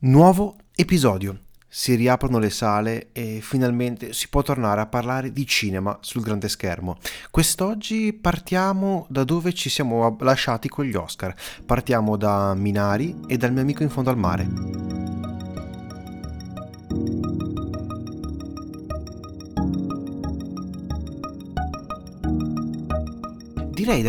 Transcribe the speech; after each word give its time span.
Nuovo 0.00 0.54
episodio. 0.76 1.40
Si 1.66 1.96
riaprono 1.96 2.38
le 2.38 2.50
sale 2.50 3.08
e 3.10 3.40
finalmente 3.42 4.12
si 4.12 4.28
può 4.28 4.42
tornare 4.42 4.80
a 4.80 4.86
parlare 4.86 5.32
di 5.32 5.44
cinema 5.44 5.98
sul 6.02 6.22
grande 6.22 6.48
schermo. 6.48 6.98
Quest'oggi 7.32 8.12
partiamo 8.12 9.06
da 9.08 9.24
dove 9.24 9.52
ci 9.52 9.68
siamo 9.68 10.16
lasciati 10.20 10.68
con 10.68 10.84
gli 10.84 10.94
Oscar. 10.94 11.34
Partiamo 11.66 12.16
da 12.16 12.54
Minari 12.54 13.22
e 13.26 13.36
dal 13.36 13.50
mio 13.50 13.62
amico 13.62 13.82
in 13.82 13.90
fondo 13.90 14.10
al 14.10 14.16
mare. 14.16 14.97
Direi 23.88 24.02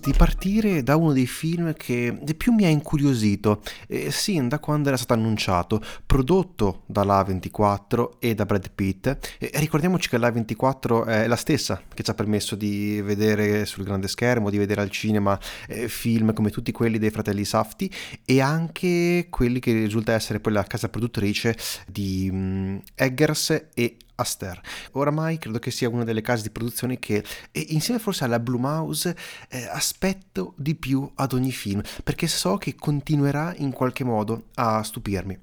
di 0.00 0.14
partire 0.16 0.82
da 0.82 0.96
uno 0.96 1.12
dei 1.12 1.26
film 1.26 1.74
che 1.74 2.16
più 2.38 2.52
mi 2.52 2.64
ha 2.64 2.68
incuriosito, 2.68 3.60
eh, 3.86 4.10
sin 4.10 4.48
da 4.48 4.58
quando 4.58 4.88
era 4.88 4.96
stato 4.96 5.12
annunciato, 5.12 5.82
prodotto 6.06 6.84
dalla 6.86 7.22
24 7.22 8.16
e 8.18 8.34
da 8.34 8.46
Brad 8.46 8.70
Pitt. 8.74 9.06
Eh, 9.38 9.50
ricordiamoci 9.54 10.08
che 10.08 10.16
la 10.16 10.30
24 10.30 11.04
è 11.04 11.26
la 11.26 11.36
stessa 11.36 11.82
che 11.92 12.02
ci 12.02 12.10
ha 12.10 12.14
permesso 12.14 12.54
di 12.56 13.02
vedere 13.02 13.66
sul 13.66 13.84
grande 13.84 14.08
schermo, 14.08 14.48
di 14.48 14.56
vedere 14.56 14.80
al 14.80 14.90
cinema 14.90 15.38
eh, 15.68 15.88
film 15.88 16.32
come 16.32 16.48
tutti 16.50 16.72
quelli 16.72 16.98
dei 16.98 17.10
fratelli 17.10 17.44
Safti 17.44 17.92
e 18.24 18.40
anche 18.40 19.26
quelli 19.28 19.60
che 19.60 19.72
risulta 19.72 20.14
essere 20.14 20.40
poi 20.40 20.54
la 20.54 20.62
casa 20.62 20.88
produttrice 20.88 21.56
di 21.86 22.30
um, 22.32 22.80
Eggers 22.94 23.66
e 23.74 23.96
Aster. 24.16 24.60
Oramai 24.92 25.38
credo 25.38 25.58
che 25.58 25.70
sia 25.70 25.88
una 25.88 26.04
delle 26.04 26.20
case 26.20 26.42
di 26.42 26.50
produzione 26.50 26.98
che, 26.98 27.22
insieme 27.52 28.00
forse 28.00 28.24
alla 28.24 28.40
Blue 28.40 28.60
Mouse, 28.60 29.16
eh, 29.48 29.66
aspetto 29.70 30.54
di 30.56 30.74
più 30.74 31.08
ad 31.14 31.32
ogni 31.32 31.52
film, 31.52 31.80
perché 32.02 32.26
so 32.26 32.56
che 32.56 32.74
continuerà 32.74 33.54
in 33.56 33.72
qualche 33.72 34.04
modo 34.04 34.46
a 34.54 34.82
stupirmi. 34.82 35.38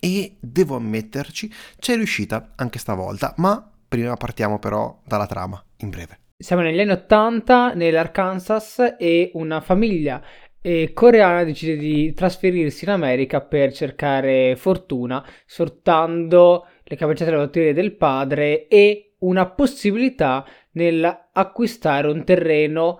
E 0.00 0.36
devo 0.40 0.76
ammetterci, 0.76 1.52
c'è 1.78 1.94
riuscita 1.94 2.52
anche 2.56 2.78
stavolta, 2.78 3.34
ma 3.36 3.70
prima 3.86 4.14
partiamo 4.16 4.58
però 4.58 5.00
dalla 5.04 5.26
trama, 5.26 5.62
in 5.78 5.90
breve. 5.90 6.18
Siamo 6.38 6.62
negli 6.62 6.80
anni 6.80 6.92
80 6.92 7.74
nell'Arkansas 7.74 8.96
e 8.98 9.30
una 9.34 9.60
famiglia 9.60 10.22
eh, 10.62 10.92
coreana 10.92 11.44
decide 11.44 11.76
di 11.76 12.12
trasferirsi 12.12 12.84
in 12.84 12.90
America 12.90 13.40
per 13.40 13.72
cercare 13.72 14.56
fortuna, 14.56 15.24
sfruttando 15.46 16.66
le 16.90 16.96
capacità 16.96 17.30
lavorative 17.30 17.72
del 17.72 17.92
padre 17.92 18.66
e 18.66 19.14
una 19.20 19.46
possibilità 19.46 20.44
nell'acquistare 20.72 22.08
un 22.08 22.24
terreno 22.24 22.98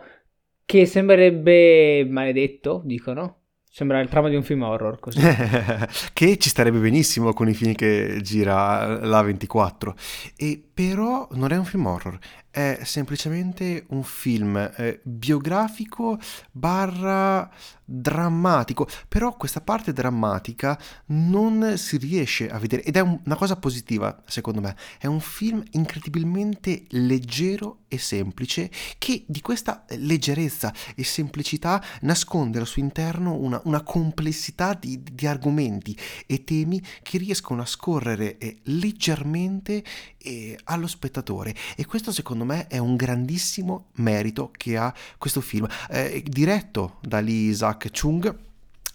che 0.65 0.87
sembrerebbe 0.87 2.07
maledetto, 2.09 2.83
dicono. 2.85 3.39
Sembra 3.69 4.01
il 4.01 4.09
trama 4.09 4.29
di 4.29 4.37
un 4.37 4.45
film 4.45 4.63
horror 4.63 5.01
così. 5.01 5.19
che 6.13 6.39
ci 6.39 6.49
starebbe 6.49 6.79
benissimo 6.79 7.33
con 7.33 7.49
i 7.49 7.55
film 7.55 7.73
che 7.75 8.21
gira 8.23 9.05
la 9.05 9.23
24. 9.23 9.97
E 10.37 10.70
però 10.81 11.29
non 11.33 11.53
è 11.53 11.59
un 11.59 11.67
film 11.67 11.85
horror, 11.85 12.19
è 12.49 12.81
semplicemente 12.85 13.85
un 13.89 14.03
film 14.03 14.57
eh, 14.57 15.01
biografico 15.05 16.19
barra 16.51 17.51
drammatico, 17.91 18.89
però 19.09 19.37
questa 19.37 19.61
parte 19.61 19.93
drammatica 19.93 20.79
non 21.07 21.77
si 21.77 21.97
riesce 21.97 22.49
a 22.49 22.59
vedere 22.59 22.85
ed 22.85 22.97
è 22.97 23.01
un, 23.01 23.19
una 23.25 23.35
cosa 23.35 23.57
positiva 23.57 24.23
secondo 24.27 24.61
me, 24.61 24.77
è 24.99 25.07
un 25.07 25.21
film 25.21 25.63
incredibilmente 25.73 26.85
leggero 26.91 27.81
e 27.89 27.99
semplice 27.99 28.71
che 28.97 29.25
di 29.27 29.41
questa 29.41 29.85
leggerezza 29.97 30.73
e 30.95 31.03
semplicità 31.03 31.83
nasconde 32.03 32.61
al 32.61 32.67
suo 32.69 32.81
interno 32.81 33.35
una, 33.35 33.61
una 33.65 33.83
complessità 33.83 34.75
di, 34.75 35.03
di, 35.03 35.27
argomenti 35.27 35.97
e 36.27 36.45
temi 36.45 36.81
che 37.03 37.19
riescono 37.19 37.63
a 37.63 37.67
scorrere 37.67 38.39
eh, 38.39 38.61
leggermente 38.65 39.83
eh, 40.17 40.57
allo 40.71 40.87
spettatore. 40.87 41.55
E 41.77 41.85
questo 41.85 42.13
secondo 42.13 42.45
me 42.45 42.67
è 42.67 42.79
un 42.79 42.97
grandissimo 42.97 43.89
merito 43.97 44.51
che 44.57 44.77
ha 44.77 44.95
questo 45.19 45.41
film. 45.41 45.67
Eh, 45.89 46.25
diretto 46.27 46.99
da 47.03 47.21
Lee 47.21 47.51
Isaac 47.51 47.91
Chung 47.91 48.49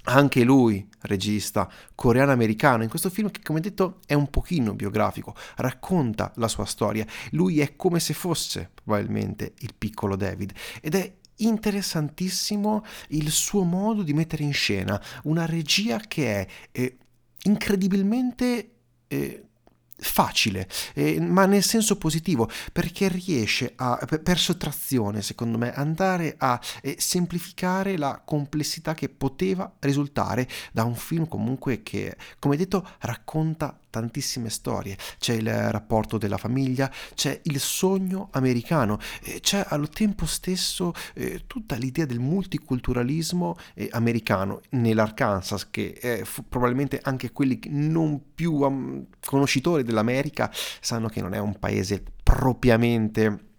anche 0.07 0.43
lui 0.43 0.87
regista 1.01 1.69
coreano-americano. 1.93 2.83
In 2.83 2.89
questo 2.89 3.09
film 3.09 3.31
che 3.31 3.41
come 3.41 3.59
detto 3.59 3.99
è 4.05 4.13
un 4.13 4.29
pochino 4.29 4.73
biografico, 4.73 5.35
racconta 5.57 6.31
la 6.35 6.47
sua 6.47 6.65
storia, 6.65 7.05
lui 7.31 7.59
è 7.59 7.75
come 7.75 7.99
se 7.99 8.13
fosse 8.13 8.69
probabilmente 8.73 9.53
il 9.59 9.73
piccolo 9.77 10.15
David. 10.15 10.53
Ed 10.81 10.95
è 10.95 11.13
interessantissimo 11.37 12.85
il 13.09 13.29
suo 13.31 13.63
modo 13.63 14.03
di 14.03 14.13
mettere 14.13 14.43
in 14.43 14.53
scena 14.53 15.01
una 15.23 15.45
regia 15.45 15.99
che 15.99 16.41
è 16.41 16.47
eh, 16.71 16.97
incredibilmente 17.43 18.69
eh, 19.07 19.43
facile, 19.97 20.67
eh, 20.93 21.19
ma 21.19 21.45
nel 21.45 21.63
senso 21.63 21.97
positivo, 21.97 22.49
perché 22.71 23.07
riesce 23.07 23.73
a, 23.75 23.97
per 24.21 24.37
sottrazione, 24.37 25.21
secondo 25.21 25.57
me, 25.57 25.73
andare 25.73 26.35
a 26.37 26.59
eh, 26.81 26.95
semplificare 26.99 27.97
la 27.97 28.21
complessità 28.23 28.93
che 28.93 29.09
poteva 29.09 29.71
risultare 29.79 30.47
da 30.71 30.83
un 30.83 30.95
film 30.95 31.27
comunque 31.27 31.83
che, 31.83 32.15
come 32.39 32.57
detto, 32.57 32.87
racconta 32.99 33.77
tantissime 33.95 34.49
storie. 34.49 34.97
C'è 35.17 35.33
il 35.33 35.71
rapporto 35.71 36.17
della 36.17 36.37
famiglia, 36.37 36.91
c'è 37.13 37.39
il 37.43 37.59
sogno 37.61 38.27
americano, 38.31 38.99
eh, 39.23 39.39
c'è 39.39 39.65
allo 39.69 39.87
tempo 39.87 40.25
stesso 40.25 40.93
eh, 41.13 41.43
tutta 41.47 41.75
l'idea 41.75 42.05
del 42.05 42.19
multiculturalismo 42.19 43.55
eh, 43.73 43.87
americano 43.91 44.59
nell'Arkansas, 44.71 45.69
che 45.69 45.93
è 45.93 46.23
probabilmente 46.49 46.99
anche 47.01 47.31
quelli 47.31 47.57
non 47.67 48.33
più 48.35 48.55
um, 48.55 49.05
conoscitori 49.25 49.83
dell'America 49.83 50.51
sanno 50.81 51.07
che 51.07 51.21
non 51.21 51.33
è 51.33 51.39
un 51.39 51.57
paese 51.57 52.03
propriamente 52.21 53.53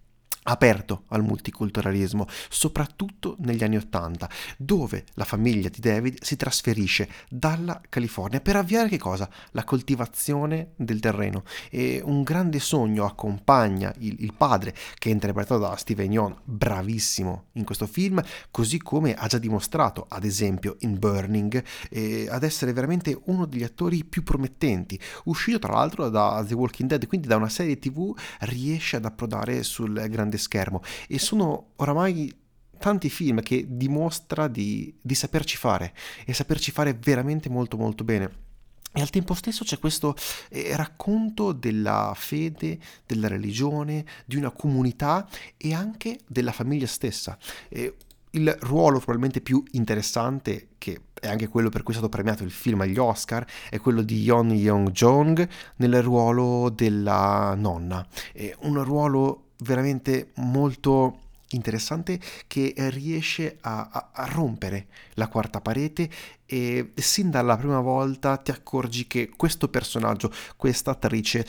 aperto 0.49 1.05
al 1.09 1.23
multiculturalismo, 1.23 2.27
soprattutto 2.49 3.37
negli 3.41 3.65
anni 3.65 3.77
Ottanta, 3.77 4.29
dove 4.57 5.05
la 5.15 5.25
famiglia 5.25 5.69
di 5.69 5.81
David 5.81 6.23
si 6.23 6.37
trasferisce 6.37 7.09
dalla 7.29 7.81
California 7.89 8.41
per 8.41 8.57
avviare 8.57 8.89
che 8.89 8.99
cosa? 8.99 9.29
La 9.53 9.65
coltivazione 9.65 10.73
del 10.77 11.01
terreno. 11.01 11.43
E 11.71 12.01
un 12.05 12.23
grande 12.23 12.61
sogno 12.61 13.05
accompagna 13.05 13.93
il, 13.99 14.17
il 14.21 14.35
padre, 14.35 14.75
che 14.99 15.09
è 15.09 15.13
interpretato 15.13 15.61
da 15.61 15.77
Steven 15.77 16.13
Yeun, 16.13 16.37
bravissimo 16.45 17.47
in 17.53 17.65
questo 17.65 17.87
film, 17.87 18.23
così 18.51 18.79
come 18.79 19.15
ha 19.15 19.27
già 19.27 19.39
dimostrato, 19.39 20.07
ad 20.09 20.25
esempio, 20.25 20.77
in 20.81 20.99
Burning, 20.99 21.63
eh, 21.91 22.29
ad 22.31 22.43
essere 22.43 22.73
veramente 22.73 23.19
uno 23.25 23.47
degli 23.47 23.65
attori 23.65 24.05
più 24.05 24.23
promettenti. 24.23 24.99
Uscito 25.25 25.59
tra 25.59 25.73
l'altro 25.73 26.09
da 26.09 26.45
The 26.47 26.55
Walking 26.55 26.89
Dead, 26.89 27.07
quindi 27.07 27.27
da 27.27 27.37
una 27.37 27.49
serie 27.49 27.79
tv, 27.79 28.17
riesce 28.41 28.97
ad 28.97 29.05
approdare 29.05 29.63
sul 29.63 30.07
grande 30.09 30.36
grande 30.37 30.39
schermo 30.39 30.83
e 31.09 31.19
sono 31.19 31.71
oramai 31.77 32.33
tanti 32.79 33.09
film 33.09 33.41
che 33.41 33.65
dimostra 33.69 34.49
di, 34.49 34.95
di 35.01 35.15
saperci 35.15 35.57
fare 35.57 35.95
e 36.27 36.35
saperci 36.35 36.71
fare 36.71 36.95
veramente 36.95 37.49
molto 37.49 37.77
molto 37.77 38.05
bene. 38.05 38.45
E 38.93 39.01
al 39.03 39.11
tempo 39.11 39.35
stesso 39.35 39.63
c'è 39.63 39.79
questo 39.79 40.15
eh, 40.49 40.75
racconto 40.75 41.53
della 41.53 42.15
fede, 42.17 42.79
della 43.05 43.29
religione, 43.29 44.07
di 44.25 44.37
una 44.37 44.51
comunità 44.51 45.29
e 45.59 45.75
anche 45.75 46.21
della 46.27 46.53
famiglia 46.53 46.87
stessa. 46.87 47.37
Eh, 47.69 47.95
il 48.31 48.57
ruolo 48.61 48.99
probabilmente 48.99 49.41
più 49.41 49.63
interessante, 49.73 50.69
che 50.79 51.01
è 51.13 51.27
anche 51.29 51.49
quello 51.49 51.69
per 51.69 51.83
cui 51.83 51.93
è 51.93 51.97
stato 51.97 52.11
premiato 52.11 52.43
il 52.43 52.51
film 52.51 52.81
agli 52.83 52.99
Oscar, 52.99 53.47
è 53.69 53.79
quello 53.79 54.03
di 54.03 54.23
Yeon 54.23 54.53
Young-jong 54.53 55.49
nel 55.77 56.03
ruolo 56.03 56.71
della 56.71 57.55
nonna. 57.57 58.07
È 58.33 58.55
un 58.61 58.83
ruolo 58.83 59.46
veramente 59.59 60.31
molto 60.37 61.21
interessante 61.51 62.21
che 62.47 62.75
riesce 62.91 63.59
a, 63.61 63.89
a, 63.91 64.11
a, 64.13 64.27
rompere 64.27 64.89
la 65.15 65.29
quarta 65.29 65.61
parete 65.61 66.11
e 66.45 66.93
sin 66.97 67.31
dalla 67.31 67.57
prima 67.57 67.81
volta 67.81 68.37
ti 68.37 68.51
accorgi 68.51 69.07
che 69.07 69.31
questo 69.37 69.69
personaggio, 69.69 70.33
questa 70.57 70.93
attrice 70.93 71.47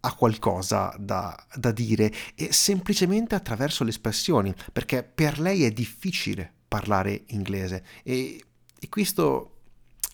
ha 0.00 0.14
qualcosa 0.14 0.94
da, 0.98 1.36
da 1.54 1.72
dire 1.72 2.12
e 2.34 2.52
semplicemente 2.52 3.34
attraverso 3.34 3.84
le 3.84 3.90
espressioni 3.90 4.54
perché 4.72 5.02
per 5.02 5.38
lei 5.38 5.64
è 5.64 5.70
difficile 5.70 6.52
parlare 6.68 7.24
inglese 7.28 7.84
e, 8.02 8.42
e 8.78 8.88
questo 8.88 9.59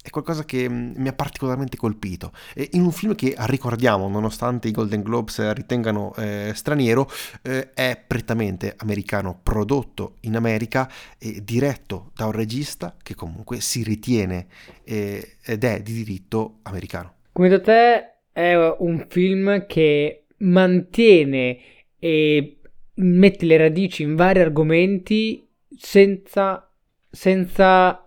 è 0.06 0.10
qualcosa 0.10 0.44
che 0.44 0.68
mm, 0.68 0.92
mi 0.96 1.08
ha 1.08 1.12
particolarmente 1.12 1.76
colpito. 1.76 2.30
In 2.70 2.82
un 2.82 2.92
film 2.92 3.16
che 3.16 3.34
ricordiamo, 3.36 4.08
nonostante 4.08 4.68
i 4.68 4.70
Golden 4.70 5.02
Globes 5.02 5.50
ritengano 5.52 6.14
eh, 6.16 6.52
straniero, 6.54 7.10
eh, 7.42 7.72
è 7.72 8.00
prettamente 8.06 8.74
americano, 8.76 9.40
prodotto 9.42 10.14
in 10.20 10.36
America 10.36 10.88
e 11.18 11.42
diretto 11.42 12.12
da 12.14 12.26
un 12.26 12.32
regista 12.32 12.94
che 13.02 13.16
comunque 13.16 13.60
si 13.60 13.82
ritiene 13.82 14.46
eh, 14.84 15.38
ed 15.44 15.64
è 15.64 15.82
di 15.82 15.92
diritto 15.92 16.58
americano. 16.62 17.14
Come 17.32 17.48
da 17.48 17.60
te 17.60 18.18
è 18.30 18.54
un 18.78 19.06
film 19.08 19.66
che 19.66 20.26
mantiene 20.38 21.58
e 21.98 22.60
mette 22.94 23.44
le 23.44 23.56
radici 23.56 24.04
in 24.04 24.14
vari 24.14 24.38
argomenti 24.38 25.48
senza, 25.76 26.70
senza 27.10 28.05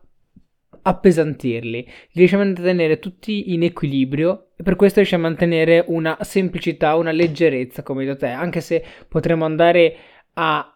appesantirli, 0.81 1.87
riesce 2.13 2.35
a 2.35 2.39
mantenere 2.39 2.99
tutti 2.99 3.53
in 3.53 3.63
equilibrio 3.63 4.49
e 4.55 4.63
per 4.63 4.75
questo 4.75 4.99
riesce 4.99 5.15
a 5.15 5.19
mantenere 5.19 5.83
una 5.87 6.17
semplicità, 6.21 6.95
una 6.95 7.11
leggerezza, 7.11 7.83
come 7.83 8.05
detto 8.05 8.19
te, 8.19 8.27
anche 8.27 8.61
se 8.61 8.83
potremmo 9.07 9.45
andare 9.45 9.95
a 10.33 10.73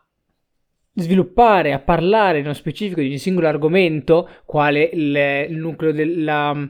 sviluppare, 0.95 1.73
a 1.73 1.79
parlare 1.79 2.41
nello 2.41 2.53
specifico 2.53 3.01
di 3.01 3.11
un 3.11 3.17
singolo 3.17 3.47
argomento, 3.47 4.29
quale 4.45 4.89
il, 4.94 5.15
il 5.50 5.57
nucleo 5.57 5.91
della 5.91 6.69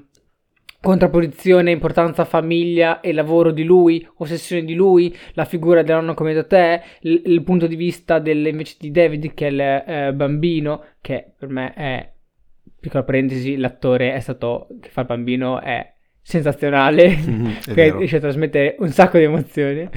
contrapposizione 0.83 1.71
importanza 1.71 2.25
famiglia 2.25 2.99
e 2.99 3.13
lavoro 3.13 3.51
di 3.51 3.63
lui, 3.63 4.05
ossessione 4.17 4.65
di 4.65 4.73
lui, 4.73 5.15
la 5.33 5.45
figura 5.45 5.81
della 5.81 5.99
nonna 5.99 6.13
come 6.13 6.33
da 6.33 6.43
te, 6.43 6.81
il, 7.01 7.21
il, 7.25 7.41
punto 7.41 7.67
di 7.67 7.77
vista 7.77 8.19
del, 8.19 8.45
invece 8.45 8.75
di 8.79 8.91
David 8.91 9.33
che 9.33 9.47
è 9.47 9.49
il 9.49 9.59
eh, 9.61 10.13
bambino, 10.13 10.83
che 10.99 11.31
per 11.37 11.47
me 11.47 11.73
è, 11.73 12.12
piccola 12.83 13.05
parentesi, 13.05 13.55
l'attore 13.55 14.13
è 14.13 14.19
stato, 14.19 14.67
che 14.81 14.89
fa 14.89 15.01
il 15.01 15.07
bambino 15.07 15.61
è 15.61 15.93
sensazionale, 16.21 17.15
mm, 17.15 17.45
riesce 17.73 18.17
a 18.17 18.19
trasmettere 18.19 18.75
un 18.79 18.89
sacco 18.89 19.17
di 19.17 19.23
emozioni. 19.23 19.87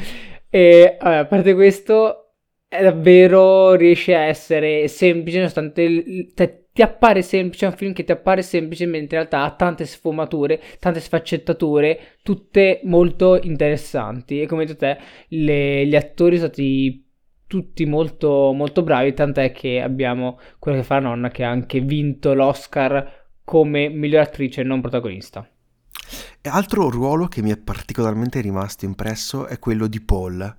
E 0.48 0.96
a 1.00 1.26
parte 1.26 1.52
questo, 1.54 2.34
è 2.68 2.80
davvero 2.80 3.74
riesce 3.74 4.14
a 4.14 4.20
essere 4.20 4.86
semplice, 4.86 5.38
nonostante 5.38 6.30
te, 6.32 6.68
ti 6.72 6.82
appare 6.82 7.22
semplice, 7.22 7.66
è 7.66 7.70
un 7.70 7.74
film 7.74 7.92
che 7.92 8.04
ti 8.04 8.12
appare 8.12 8.42
semplicemente 8.42 9.16
in 9.16 9.20
realtà 9.22 9.42
ha 9.42 9.50
tante 9.56 9.84
sfumature, 9.84 10.60
tante 10.78 11.00
sfaccettature, 11.00 12.18
tutte 12.22 12.80
molto 12.84 13.36
interessanti. 13.42 14.40
E 14.40 14.46
come 14.46 14.64
detto 14.64 14.78
te, 14.78 14.98
le, 15.28 15.86
gli 15.86 15.96
attori 15.96 16.36
sono 16.36 16.52
stati 16.52 17.05
tutti 17.46 17.84
molto, 17.86 18.52
molto 18.52 18.82
bravi, 18.82 19.14
tant'è 19.14 19.52
che 19.52 19.80
abbiamo 19.80 20.38
quella 20.58 20.78
che 20.78 20.84
fa 20.84 20.94
la 20.94 21.08
nonna 21.08 21.28
che 21.28 21.44
ha 21.44 21.50
anche 21.50 21.80
vinto 21.80 22.34
l'Oscar 22.34 23.24
come 23.44 23.88
miglior 23.88 24.22
attrice 24.22 24.62
non 24.62 24.80
protagonista. 24.80 25.48
E 26.40 26.48
altro 26.48 26.90
ruolo 26.90 27.26
che 27.26 27.42
mi 27.42 27.50
è 27.50 27.56
particolarmente 27.56 28.40
rimasto 28.40 28.84
impresso 28.84 29.46
è 29.46 29.58
quello 29.58 29.86
di 29.86 30.00
Paul 30.00 30.56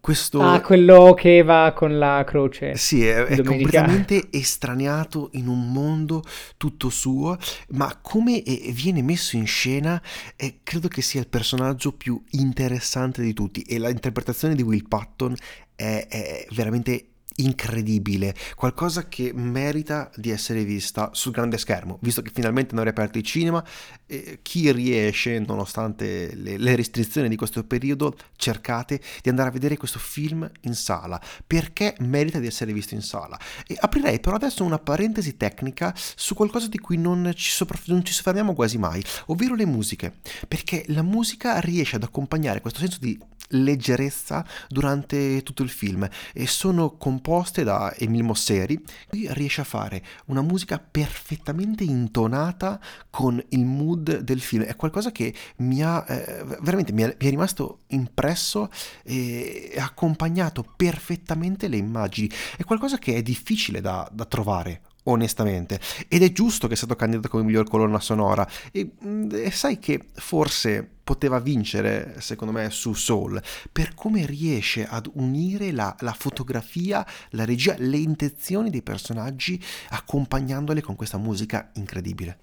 questo... 0.00 0.40
Ah, 0.40 0.60
quello 0.60 1.14
che 1.14 1.42
va 1.42 1.72
con 1.74 1.98
la 1.98 2.24
croce. 2.26 2.76
Sì, 2.76 3.06
è, 3.06 3.24
è 3.24 3.42
completamente 3.42 4.28
estraniato 4.30 5.30
in 5.32 5.48
un 5.48 5.72
mondo 5.72 6.22
tutto 6.56 6.88
suo, 6.90 7.36
ma 7.70 7.98
come 8.00 8.42
viene 8.72 9.02
messo 9.02 9.36
in 9.36 9.46
scena 9.46 10.00
eh, 10.36 10.60
credo 10.62 10.88
che 10.88 11.02
sia 11.02 11.20
il 11.20 11.28
personaggio 11.28 11.92
più 11.92 12.22
interessante 12.30 13.22
di 13.22 13.32
tutti 13.32 13.62
e 13.62 13.78
l'interpretazione 13.78 14.54
di 14.54 14.62
Will 14.62 14.86
Patton 14.86 15.34
è, 15.74 16.06
è 16.08 16.46
veramente 16.50 17.06
incredibile, 17.38 18.34
qualcosa 18.54 19.08
che 19.08 19.32
merita 19.34 20.10
di 20.14 20.30
essere 20.30 20.64
vista 20.64 21.10
sul 21.12 21.32
grande 21.32 21.58
schermo, 21.58 21.98
visto 22.00 22.22
che 22.22 22.30
finalmente 22.32 22.74
hanno 22.74 22.82
riaperto 22.82 23.18
il 23.18 23.24
cinema, 23.24 23.64
eh, 24.06 24.40
chi 24.42 24.70
riesce, 24.72 25.38
nonostante 25.38 26.34
le, 26.34 26.56
le, 26.56 26.76
restrizioni 26.76 27.28
di 27.28 27.36
questo 27.36 27.64
periodo, 27.64 28.16
cercate 28.36 29.00
di 29.22 29.28
andare 29.28 29.48
a 29.48 29.52
vedere 29.52 29.76
questo 29.76 29.98
film 29.98 30.48
in 30.62 30.74
sala, 30.74 31.20
perché 31.46 31.94
merita 32.00 32.38
di 32.38 32.46
essere 32.46 32.72
visto 32.72 32.94
in 32.94 33.02
sala. 33.02 33.38
E 33.66 33.76
aprirei 33.78 34.20
però 34.20 34.36
adesso 34.36 34.64
una 34.64 34.78
parentesi 34.78 35.36
tecnica 35.36 35.94
su 35.96 36.34
qualcosa 36.34 36.68
di 36.68 36.78
cui 36.78 36.96
non 36.96 37.32
ci, 37.34 37.50
sopra, 37.50 37.78
non 37.86 38.04
ci 38.04 38.12
soffermiamo 38.12 38.54
quasi 38.54 38.78
mai, 38.78 39.02
ovvero 39.26 39.54
le 39.54 39.66
musiche, 39.66 40.14
perché 40.46 40.84
la 40.88 41.02
musica 41.02 41.58
riesce 41.60 41.96
ad 41.96 42.02
accompagnare 42.02 42.60
questo 42.60 42.80
senso 42.80 42.98
di 43.00 43.18
leggerezza 43.48 44.44
durante 44.68 45.42
tutto 45.42 45.62
il 45.62 45.70
film 45.70 46.08
e 46.32 46.46
sono 46.46 46.96
composte 46.96 47.64
da 47.64 47.94
Emil 47.96 48.24
Mosseri 48.24 48.82
lui 49.10 49.32
riesce 49.32 49.60
a 49.60 49.64
fare 49.64 50.02
una 50.26 50.42
musica 50.42 50.78
perfettamente 50.78 51.84
intonata 51.84 52.80
con 53.10 53.42
il 53.50 53.64
mood 53.64 54.18
del 54.18 54.40
film. 54.40 54.64
È 54.64 54.76
qualcosa 54.76 55.12
che 55.12 55.34
mi 55.56 55.82
ha 55.82 56.04
eh, 56.08 56.44
veramente 56.60 56.92
mi 56.92 57.02
è, 57.02 57.16
mi 57.18 57.26
è, 57.26 57.30
rimasto 57.30 57.80
impresso 57.88 58.70
e 59.02 59.74
ha 59.76 59.84
accompagnato 59.84 60.64
perfettamente 60.76 61.68
le 61.68 61.76
immagini. 61.76 62.30
È 62.56 62.64
qualcosa 62.64 62.98
che 62.98 63.14
è 63.14 63.22
difficile 63.22 63.80
da, 63.80 64.08
da 64.12 64.24
trovare 64.24 64.82
onestamente. 65.08 65.80
Ed 66.08 66.22
è 66.22 66.32
giusto 66.32 66.66
che 66.66 66.76
sia 66.76 66.86
stato 66.86 66.98
candidato 66.98 67.28
come 67.28 67.44
miglior 67.44 67.68
colonna 67.68 68.00
sonora. 68.00 68.46
E, 68.72 68.90
mm, 69.04 69.30
e, 69.32 69.50
sai 69.50 69.78
che 69.78 70.00
forse 70.14 70.88
poteva 71.02 71.40
vincere, 71.40 72.16
secondo 72.18 72.52
me, 72.52 72.70
su 72.70 72.92
Soul, 72.92 73.40
per 73.72 73.94
come 73.94 74.26
riesce 74.26 74.86
ad 74.86 75.10
unire 75.14 75.72
la, 75.72 75.94
la 76.00 76.12
fotografia, 76.12 77.06
la 77.30 77.44
regia, 77.44 77.74
le 77.78 77.96
intenzioni 77.96 78.70
dei 78.70 78.82
personaggi, 78.82 79.60
accompagnandole 79.90 80.82
con 80.82 80.96
questa 80.96 81.18
musica 81.18 81.70
incredibile. 81.74 82.38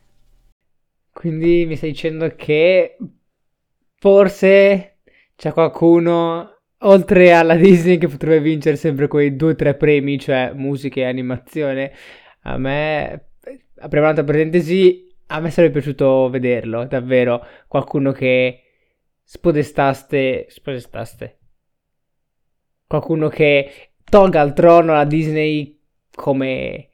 Quindi 1.11 1.65
mi 1.65 1.75
stai 1.77 1.91
dicendo 1.91 2.33
che 2.35 2.97
forse 4.00 4.97
c'è 5.35 5.53
qualcuno 5.53 6.56
oltre 6.79 7.31
alla 7.33 7.56
Disney 7.56 7.97
che 7.97 8.07
potrebbe 8.07 8.41
vincere 8.41 8.75
sempre 8.75 9.07
quei 9.07 9.35
due 9.35 9.51
o 9.51 9.56
tre 9.56 9.75
premi, 9.75 10.19
cioè 10.19 10.51
musica 10.53 11.01
e 11.01 11.06
animazione, 11.06 11.94
a 12.47 12.57
me, 12.57 13.30
apriamo 13.77 14.06
un'altra 14.06 14.24
parentesi, 14.24 15.12
a 15.27 15.39
me 15.39 15.50
sarebbe 15.50 15.74
piaciuto 15.74 16.30
vederlo, 16.30 16.86
davvero, 16.86 17.44
qualcuno 17.68 18.12
che 18.12 18.62
spodestaste, 19.24 20.45
spodestaste, 20.50 21.39
qualcuno 22.86 23.30
che 23.30 23.94
tolga 24.03 24.42
al 24.42 24.53
trono 24.53 24.94
la 24.94 25.06
Disney 25.06 25.80
come, 26.13 26.89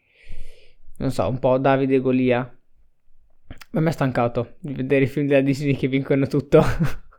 non 0.98 1.12
so, 1.12 1.28
un 1.28 1.40
po' 1.40 1.58
Davide 1.58 2.00
Golia. 2.00 2.40
A 3.74 3.80
me 3.80 3.90
è 3.90 3.94
stancato 3.94 4.56
di 4.60 4.74
vedere 4.74 5.04
i 5.04 5.08
film 5.08 5.28
della 5.28 5.42
Disney 5.42 5.76
che 5.76 5.88
vincono 5.88 6.28
tutto. 6.28 6.62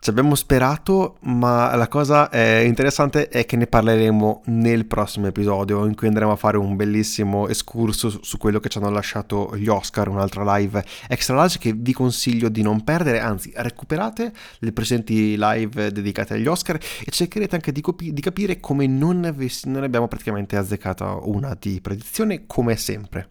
Ci 0.00 0.10
abbiamo 0.10 0.36
sperato, 0.36 1.16
ma 1.22 1.74
la 1.74 1.88
cosa 1.88 2.30
eh, 2.30 2.64
interessante 2.64 3.28
è 3.28 3.44
che 3.44 3.56
ne 3.56 3.66
parleremo 3.66 4.42
nel 4.46 4.86
prossimo 4.86 5.26
episodio, 5.26 5.84
in 5.86 5.96
cui 5.96 6.06
andremo 6.06 6.30
a 6.30 6.36
fare 6.36 6.56
un 6.56 6.76
bellissimo 6.76 7.48
escurso 7.48 8.08
su, 8.08 8.20
su 8.22 8.38
quello 8.38 8.60
che 8.60 8.68
ci 8.68 8.78
hanno 8.78 8.90
lasciato 8.90 9.56
gli 9.56 9.66
Oscar, 9.66 10.08
un'altra 10.08 10.56
live 10.56 10.84
extra 11.08 11.34
large 11.34 11.58
che 11.58 11.72
vi 11.76 11.92
consiglio 11.92 12.48
di 12.48 12.62
non 12.62 12.84
perdere, 12.84 13.18
anzi 13.18 13.52
recuperate 13.56 14.32
le 14.60 14.72
presenti 14.72 15.34
live 15.36 15.90
dedicate 15.90 16.34
agli 16.34 16.46
Oscar 16.46 16.76
e 16.76 17.10
cercherete 17.10 17.56
anche 17.56 17.72
di, 17.72 17.80
copi- 17.80 18.12
di 18.12 18.20
capire 18.20 18.60
come 18.60 18.86
non, 18.86 19.24
avess- 19.24 19.64
non 19.64 19.82
abbiamo 19.82 20.06
praticamente 20.06 20.56
azzeccata 20.56 21.18
una 21.22 21.56
di 21.58 21.80
predizione, 21.80 22.44
come 22.46 22.76
sempre. 22.76 23.30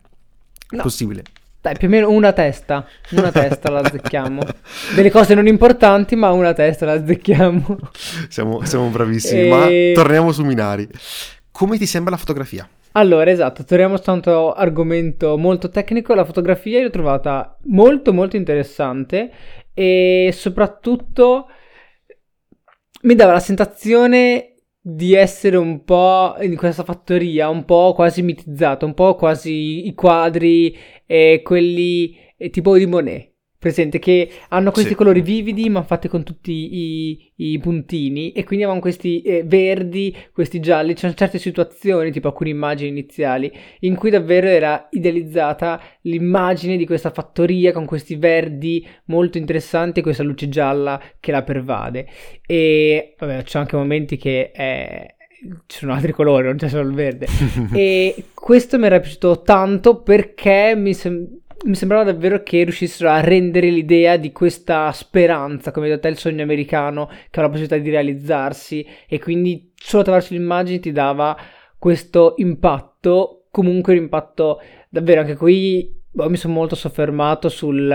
No. 0.72 0.84
Possibile. 0.84 1.24
Dai, 1.68 1.75
più 1.75 1.90
o 1.90 1.92
meno 1.92 2.10
una 2.10 2.31
testa. 2.31 2.88
Una 3.12 3.30
testa 3.30 3.69
la 3.69 3.80
azzecchiamo. 3.80 4.42
Delle 4.96 5.12
cose 5.12 5.34
non 5.34 5.48
importanti, 5.48 6.15
ma 6.15 6.32
una 6.32 6.53
testa 6.53 6.86
la 6.86 6.94
azzecchiamo. 6.94 7.77
Siamo, 8.30 8.63
siamo 8.63 8.88
bravissimi. 8.88 9.41
E... 9.41 9.94
Ma 9.94 10.01
torniamo 10.01 10.32
su 10.32 10.46
Minari. 10.46 10.88
Come 11.51 11.77
ti 11.77 11.86
sembra 11.86 12.12
la 12.12 12.18
fotografia? 12.18 12.65
Allora, 12.94 13.30
esatto, 13.30 13.65
torniamo 13.65 13.96
a 13.96 14.01
questo 14.01 14.53
argomento 14.53 15.38
molto 15.38 15.70
tecnico. 15.70 16.13
La 16.13 16.24
fotografia 16.24 16.82
l'ho 16.82 16.89
trovata 16.89 17.58
molto, 17.65 18.13
molto 18.13 18.38
interessante 18.38 19.30
e 19.74 20.30
soprattutto 20.34 21.48
mi 23.01 23.13
dava 23.13 23.34
la 23.34 23.39
sensazione 23.41 24.53
di 24.80 25.13
essere 25.13 25.58
un 25.58 25.84
po' 25.84 26.38
in 26.39 26.56
questa 26.56 26.86
fattoria, 26.86 27.50
un 27.50 27.65
po' 27.65 27.91
quasi 27.94 28.22
mitizzata, 28.22 28.86
un 28.86 28.94
po' 28.94 29.15
quasi 29.15 29.86
i 29.86 29.94
quadri 29.94 30.74
e 31.08 31.42
quelli 31.44 32.16
e 32.38 32.52
tipo 32.52 32.78
di 32.78 32.86
Monet. 32.86 33.34
Presente 33.60 33.98
che 33.98 34.30
hanno 34.50 34.70
questi 34.70 34.92
sì. 34.92 34.96
colori 34.96 35.22
vividi 35.22 35.68
ma 35.68 35.82
fatti 35.82 36.08
con 36.08 36.22
tutti 36.22 36.52
i, 36.52 37.34
i 37.38 37.58
puntini 37.58 38.32
e 38.32 38.44
quindi 38.44 38.64
avevamo 38.64 38.80
questi 38.80 39.24
eh, 39.24 39.44
verdi, 39.44 40.16
questi 40.32 40.60
gialli, 40.60 40.94
c'erano 40.94 41.16
certe 41.16 41.40
situazioni, 41.40 42.12
tipo 42.12 42.28
alcune 42.28 42.52
immagini 42.52 42.92
iniziali, 42.92 43.52
in 43.80 43.96
cui 43.96 44.12
davvero 44.12 44.46
era 44.46 44.88
idealizzata 44.92 45.82
l'immagine 46.02 46.78
di 46.78 46.86
questa 46.86 47.10
fattoria 47.10 47.72
con 47.72 47.86
questi 47.86 48.16
verdi 48.16 48.88
molto 49.06 49.40
interessanti 49.40 50.00
e 50.00 50.04
questa 50.04 50.22
luce 50.22 50.50
gialla 50.50 51.02
che 51.20 51.32
la 51.32 51.42
pervade. 51.42 52.08
E 52.46 53.16
vabbè, 53.18 53.42
c'è 53.42 53.58
anche 53.58 53.76
momenti 53.76 54.18
che 54.18 54.52
è, 54.52 55.16
ci 55.65 55.77
sono 55.79 55.94
altri 55.94 56.12
colori, 56.12 56.46
non 56.46 56.58
c'è 56.58 56.67
solo 56.67 56.88
il 56.88 56.96
verde. 56.96 57.27
e 57.74 58.25
questo 58.34 58.77
mi 58.77 58.86
era 58.86 59.00
piaciuto 59.00 59.41
tanto 59.41 60.01
perché 60.01 60.74
mi, 60.75 60.94
sem- 60.94 61.27
mi, 61.65 61.75
sembrava 61.75 62.03
davvero 62.03 62.41
che 62.44 62.63
riuscissero 62.63 63.10
a 63.10 63.20
rendere 63.20 63.70
l'idea 63.70 64.17
di 64.17 64.32
questa 64.32 64.91
speranza, 64.91 65.72
come 65.72 65.89
da 65.89 66.00
te 66.00 66.08
il 66.08 66.17
sogno 66.17 66.44
americano, 66.44 67.10
che 67.29 67.39
ha 67.39 67.44
la 67.44 67.50
possibilità 67.50 67.77
di 67.77 67.89
realizzarsi 67.89 68.86
e 69.08 69.20
quindi 69.20 69.72
solo 69.75 70.01
attraverso 70.01 70.34
l'immagine 70.34 70.79
ti 70.79 70.91
dava 70.91 71.38
questo 71.77 72.34
impatto, 72.38 73.46
comunque 73.51 73.94
un 73.94 74.03
impatto 74.03 74.60
davvero 74.89 75.22
anche 75.22 75.36
qui 75.36 75.96
boh, 76.17 76.29
mi 76.29 76.38
sono 76.38 76.53
molto 76.53 76.75
soffermato 76.75 77.48
sul 77.50 77.91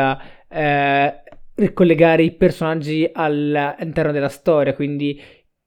eh, 0.48 1.22
ricollegare 1.54 2.22
i 2.22 2.32
personaggi 2.32 3.10
all'interno 3.12 4.12
della 4.12 4.28
storia, 4.28 4.74
quindi 4.74 5.20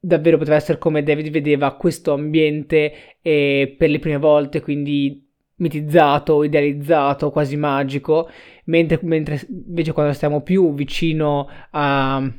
davvero 0.06 0.38
poteva 0.38 0.56
essere 0.56 0.78
come 0.78 1.04
David 1.04 1.30
vedeva 1.30 1.76
questo 1.76 2.14
ambiente 2.14 3.18
eh, 3.22 3.76
per 3.78 3.90
le 3.90 4.00
prime 4.00 4.18
volte, 4.18 4.62
quindi 4.62 5.24
mitizzato, 5.58 6.44
idealizzato, 6.44 7.32
quasi 7.32 7.56
magico, 7.58 8.30
mentre, 8.66 9.00
mentre 9.02 9.42
invece 9.50 9.94
quando 9.94 10.14
stiamo 10.14 10.42
più 10.42 10.74
vicino 10.74 11.48
a 11.72 12.32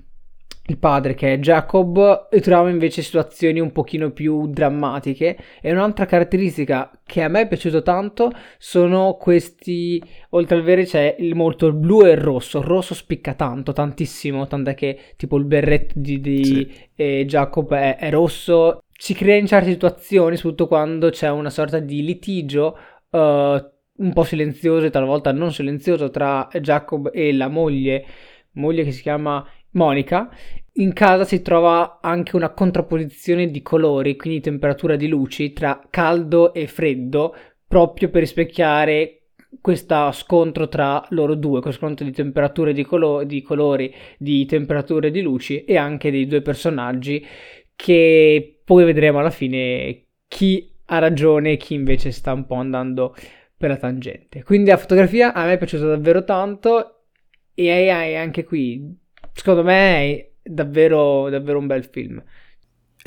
il 0.68 0.78
padre 0.78 1.14
che 1.14 1.35
è 1.35 1.38
Jacob 1.38 2.28
e 2.30 2.40
troviamo 2.40 2.68
invece 2.68 3.02
situazioni 3.02 3.61
un 3.61 3.73
pochino 3.73 4.11
più 4.11 4.49
drammatiche. 4.49 5.37
E 5.61 5.73
un'altra 5.73 6.06
caratteristica 6.06 6.90
che 7.04 7.23
a 7.23 7.28
me 7.28 7.42
è 7.42 7.49
piaciuto 7.49 7.82
tanto 7.82 8.30
sono 8.58 9.14
questi 9.14 10.02
oltre 10.30 10.56
al 10.56 10.62
verde 10.62 10.85
c'è 10.85 11.16
il, 11.18 11.35
molto 11.35 11.66
il 11.66 11.75
blu 11.75 12.04
e 12.04 12.11
il 12.11 12.18
rosso. 12.18 12.58
Il 12.58 12.64
rosso 12.64 12.94
spicca 12.94 13.35
tanto 13.35 13.73
tantissimo 13.73 14.46
tant'è 14.46 14.75
che 14.75 14.99
tipo 15.16 15.37
il 15.37 15.44
berretto 15.44 15.94
di, 15.96 16.20
di 16.20 16.44
sì. 16.44 16.75
eh, 16.94 17.25
Jacob 17.26 17.73
è, 17.73 17.96
è, 17.96 18.11
rosso. 18.11 18.82
Si 18.99 19.14
crea 19.14 19.37
in 19.37 19.46
certe 19.46 19.70
situazioni 19.70 20.37
soprattutto 20.37 20.66
quando 20.66 21.11
c'è 21.11 21.30
una 21.30 21.50
sorta 21.50 21.78
di 21.78 22.02
litigio 22.02 22.78
uh, 23.11 23.18
un 23.18 24.12
po' 24.12 24.25
silenzioso 24.25 24.87
e 24.87 24.90
talvolta 24.90 25.32
non 25.32 25.52
silenzioso 25.52 26.11
tra 26.11 26.49
Jacob 26.61 27.11
e 27.12 27.32
la 27.32 27.49
moglie. 27.49 28.04
Moglie 28.52 28.85
che 28.85 28.90
si 28.90 29.02
chiama 29.02 29.46
Monica, 29.76 30.30
in 30.78 30.92
casa 30.92 31.25
si 31.25 31.42
trova 31.42 32.00
anche 32.02 32.35
una 32.35 32.50
contrapposizione 32.50 33.50
di 33.50 33.62
colori, 33.62 34.16
quindi 34.16 34.40
temperatura 34.40 34.97
di 34.97 35.06
luci 35.06 35.52
tra 35.52 35.80
caldo 35.88 36.52
e 36.52 36.66
freddo, 36.66 37.35
proprio 37.66 38.09
per 38.09 38.21
rispecchiare 38.21 39.21
questo 39.61 40.12
scontro 40.12 40.68
tra 40.68 41.04
loro 41.11 41.35
due, 41.35 41.61
questo 41.61 41.80
scontro 41.80 42.04
di 42.04 42.12
temperature 42.12 42.73
di, 42.73 42.85
colo- 42.85 43.25
di 43.25 43.42
colori, 43.42 43.95
di 44.18 44.45
temperature 44.47 45.11
di 45.11 45.23
luci 45.23 45.64
e 45.64 45.76
anche 45.76 46.11
dei 46.11 46.26
due 46.26 46.42
personaggi 46.42 47.25
che 47.75 48.61
poi 48.64 48.85
vedremo 48.85 49.18
alla 49.18 49.30
fine 49.30 50.04
chi 50.26 50.71
ha 50.87 50.99
ragione 50.99 51.52
e 51.52 51.56
chi 51.56 51.75
invece 51.75 52.11
sta 52.11 52.33
un 52.33 52.47
po' 52.47 52.56
andando 52.56 53.14
per 53.56 53.71
la 53.71 53.76
tangente. 53.76 54.42
Quindi 54.42 54.71
la 54.71 54.76
fotografia 54.76 55.33
a 55.33 55.45
me 55.45 55.54
è 55.54 55.59
piaciuta 55.59 55.87
davvero 55.87 56.25
tanto 56.25 57.04
e 57.54 57.88
anche 57.88 58.45
qui 58.45 59.04
secondo 59.37 59.62
me 59.62 59.75
è 59.75 60.31
davvero, 60.43 61.28
davvero 61.28 61.59
un 61.59 61.66
bel 61.66 61.85
film. 61.85 62.23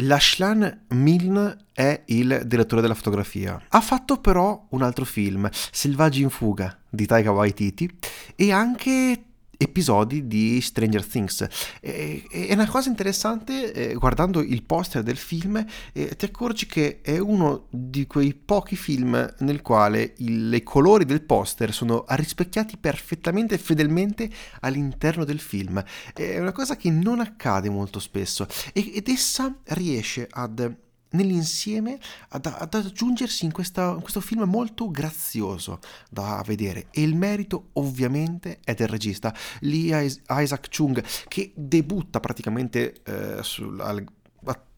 Lashlan 0.02 0.86
Milne 0.90 1.58
è 1.74 2.04
il 2.06 2.44
direttore 2.46 2.82
della 2.82 2.94
fotografia. 2.94 3.62
Ha 3.68 3.82
fatto 3.82 4.18
però 4.18 4.68
un 4.70 4.84
altro 4.84 5.04
film, 5.04 5.50
Selvaggi 5.52 6.22
in 6.22 6.30
fuga, 6.30 6.80
di 6.88 7.06
Taika 7.06 7.32
Waititi, 7.32 7.90
e 8.36 8.52
anche 8.52 9.24
episodi 9.62 10.26
di 10.26 10.62
Stranger 10.62 11.06
Things. 11.06 11.46
E, 11.82 12.24
è 12.30 12.54
una 12.54 12.68
cosa 12.68 12.88
interessante, 12.88 13.74
eh, 13.74 13.94
guardando 13.96 14.42
il 14.42 14.64
poster 14.64 15.04
del 15.04 15.18
film, 15.18 15.64
eh, 15.92 16.16
ti 16.16 16.26
accorgi 16.26 16.66
che 16.66 17.02
è 17.02 17.18
uno 17.18 17.66
di 17.70 18.08
quei 18.08 18.34
pochi 18.34 18.78
film 18.78 19.36
nel 19.40 19.62
quale 19.62 20.14
i 20.18 20.62
colori 20.64 21.04
del 21.04 21.22
poster 21.22 21.74
sono 21.74 22.06
rispecchiati 22.08 22.78
perfettamente 22.78 23.56
e 23.56 23.58
fedelmente 23.58 24.30
all'interno 24.62 25.26
del 25.26 25.40
film. 25.40 25.84
È 26.14 26.40
una 26.40 26.54
cosa 26.54 26.78
che 26.78 26.90
non 26.90 27.20
accade 27.20 27.70
molto 27.70 28.00
spesso 28.00 28.48
ed 28.72 29.10
essa 29.10 29.54
riesce 29.66 30.26
ad 30.30 30.74
nell'insieme 31.12 32.00
ad, 32.30 32.46
ad 32.46 32.74
aggiungersi 32.74 33.46
in, 33.46 33.52
questa, 33.52 33.92
in, 33.92 34.02
questo 34.02 34.22
film 34.22 34.44
molto 34.44 34.90
grazioso 34.92 35.80
da 36.10 36.44
vedere. 36.46 36.88
E 36.92 37.02
il 37.02 37.16
merito 37.16 37.70
ovviamente 37.74 38.60
è 38.64 38.74
del 38.74 38.88
regista 38.88 39.34
Lee 39.62 40.18
Isaac 40.30 40.70
Chung 40.70 41.04
che 41.28 41.52
debutta 41.56 42.20
praticamente 42.20 43.02
eh, 43.04 43.44
sul, 43.44 43.80
al, 43.80 44.06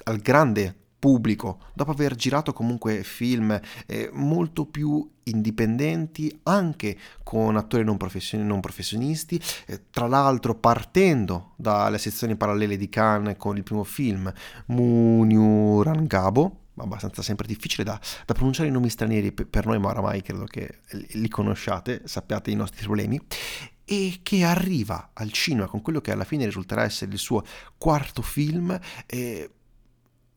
al 0.03 0.17
grande 0.17 0.80
pubblico, 1.01 1.57
dopo 1.73 1.89
aver 1.89 2.13
girato 2.13 2.53
comunque 2.53 3.01
film 3.01 3.59
eh, 3.87 4.11
molto 4.13 4.67
più 4.67 5.09
indipendenti, 5.23 6.39
anche 6.43 6.95
con 7.23 7.57
attori 7.57 7.83
non, 7.83 7.97
profession- 7.97 8.45
non 8.45 8.59
professionisti, 8.59 9.41
eh, 9.65 9.85
tra 9.89 10.05
l'altro 10.05 10.53
partendo 10.53 11.53
dalle 11.55 11.97
sezioni 11.97 12.35
parallele 12.35 12.77
di 12.77 12.87
Cannes 12.87 13.35
con 13.37 13.57
il 13.57 13.63
primo 13.63 13.83
film 13.83 14.31
Munyu 14.67 15.81
Rangabo, 15.81 16.57
abbastanza 16.75 17.23
sempre 17.23 17.47
difficile 17.47 17.83
da, 17.83 17.99
da 18.27 18.35
pronunciare 18.35 18.69
i 18.69 18.71
nomi 18.71 18.89
stranieri 18.89 19.31
per 19.31 19.65
noi, 19.65 19.79
ma 19.79 19.89
oramai 19.89 20.21
credo 20.21 20.45
che 20.45 20.81
li 21.13 21.29
conosciate, 21.29 22.03
sappiate 22.05 22.51
i 22.51 22.55
nostri 22.55 22.83
problemi, 22.83 23.19
e 23.85 24.19
che 24.21 24.43
arriva 24.43 25.09
al 25.13 25.31
cinema 25.31 25.65
con 25.65 25.81
quello 25.81 25.99
che 25.99 26.11
alla 26.11 26.25
fine 26.25 26.45
risulterà 26.45 26.83
essere 26.83 27.11
il 27.11 27.17
suo 27.17 27.43
quarto 27.79 28.21
film. 28.21 28.79
Eh, 29.07 29.49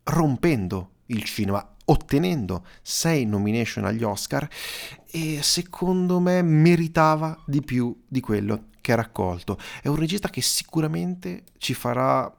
rompendo 0.05 0.91
il 1.07 1.25
cinema, 1.25 1.77
ottenendo 1.87 2.67
sei 2.83 3.27
nomination 3.27 3.85
agli 3.85 4.03
Oscar 4.03 4.49
e 5.11 5.43
secondo 5.43 6.21
me 6.21 6.43
meritava 6.43 7.39
di 7.47 7.63
più 7.63 8.03
di 8.07 8.21
quello 8.21 8.67
che 8.81 8.93
ha 8.93 8.97
raccolto. 8.97 9.59
È 9.81 9.89
un 9.89 9.97
regista 9.97 10.29
che 10.29 10.43
sicuramente 10.43 11.45
ci 11.59 11.75
farà 11.75 12.33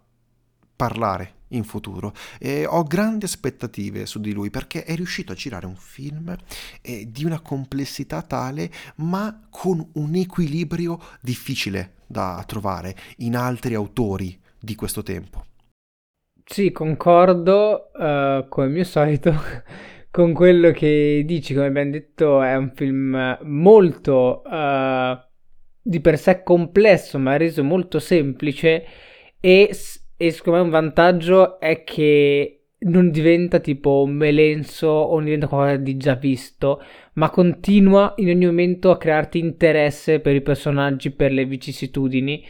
parlare 0.75 1.33
in 1.49 1.63
futuro 1.63 2.13
e 2.37 2.65
ho 2.65 2.83
grandi 2.83 3.25
aspettative 3.25 4.05
su 4.05 4.19
di 4.19 4.33
lui 4.33 4.49
perché 4.49 4.83
è 4.83 4.95
riuscito 4.95 5.31
a 5.31 5.35
girare 5.35 5.65
un 5.65 5.75
film 5.75 6.35
eh, 6.81 7.09
di 7.09 7.23
una 7.23 7.39
complessità 7.39 8.21
tale 8.21 8.71
ma 8.97 9.47
con 9.49 9.87
un 9.93 10.15
equilibrio 10.15 10.99
difficile 11.21 11.93
da 12.07 12.43
trovare 12.45 12.95
in 13.17 13.35
altri 13.35 13.73
autori 13.73 14.39
di 14.59 14.75
questo 14.75 15.01
tempo. 15.01 15.54
Sì, 16.47 16.71
concordo, 16.71 17.89
uh, 17.93 18.47
come 18.49 18.67
mio 18.67 18.83
solito, 18.83 19.33
con 20.11 20.31
quello 20.33 20.71
che 20.71 21.23
dici, 21.25 21.53
come 21.53 21.65
abbiamo 21.67 21.91
detto, 21.91 22.41
è 22.41 22.55
un 22.55 22.71
film 22.75 23.39
molto 23.43 24.41
uh, 24.45 25.17
di 25.81 25.99
per 25.99 26.17
sé 26.19 26.43
complesso, 26.43 27.17
ma 27.19 27.35
reso 27.37 27.63
molto 27.63 27.99
semplice. 27.99 28.85
E, 29.39 29.69
e 30.17 30.31
secondo 30.31 30.59
me 30.59 30.65
un 30.65 30.69
vantaggio 30.69 31.59
è 31.59 31.83
che 31.83 32.67
non 32.77 33.09
diventa 33.09 33.59
tipo 33.59 34.03
un 34.03 34.13
melenso 34.13 34.87
o 34.87 35.15
non 35.15 35.23
diventa 35.25 35.47
qualcosa 35.47 35.77
di 35.77 35.97
già 35.97 36.13
visto, 36.15 36.81
ma 37.13 37.29
continua 37.31 38.13
in 38.17 38.29
ogni 38.29 38.45
momento 38.45 38.91
a 38.91 38.97
crearti 38.97 39.39
interesse 39.39 40.19
per 40.19 40.35
i 40.35 40.41
personaggi, 40.41 41.09
per 41.11 41.31
le 41.31 41.45
vicissitudini. 41.45 42.43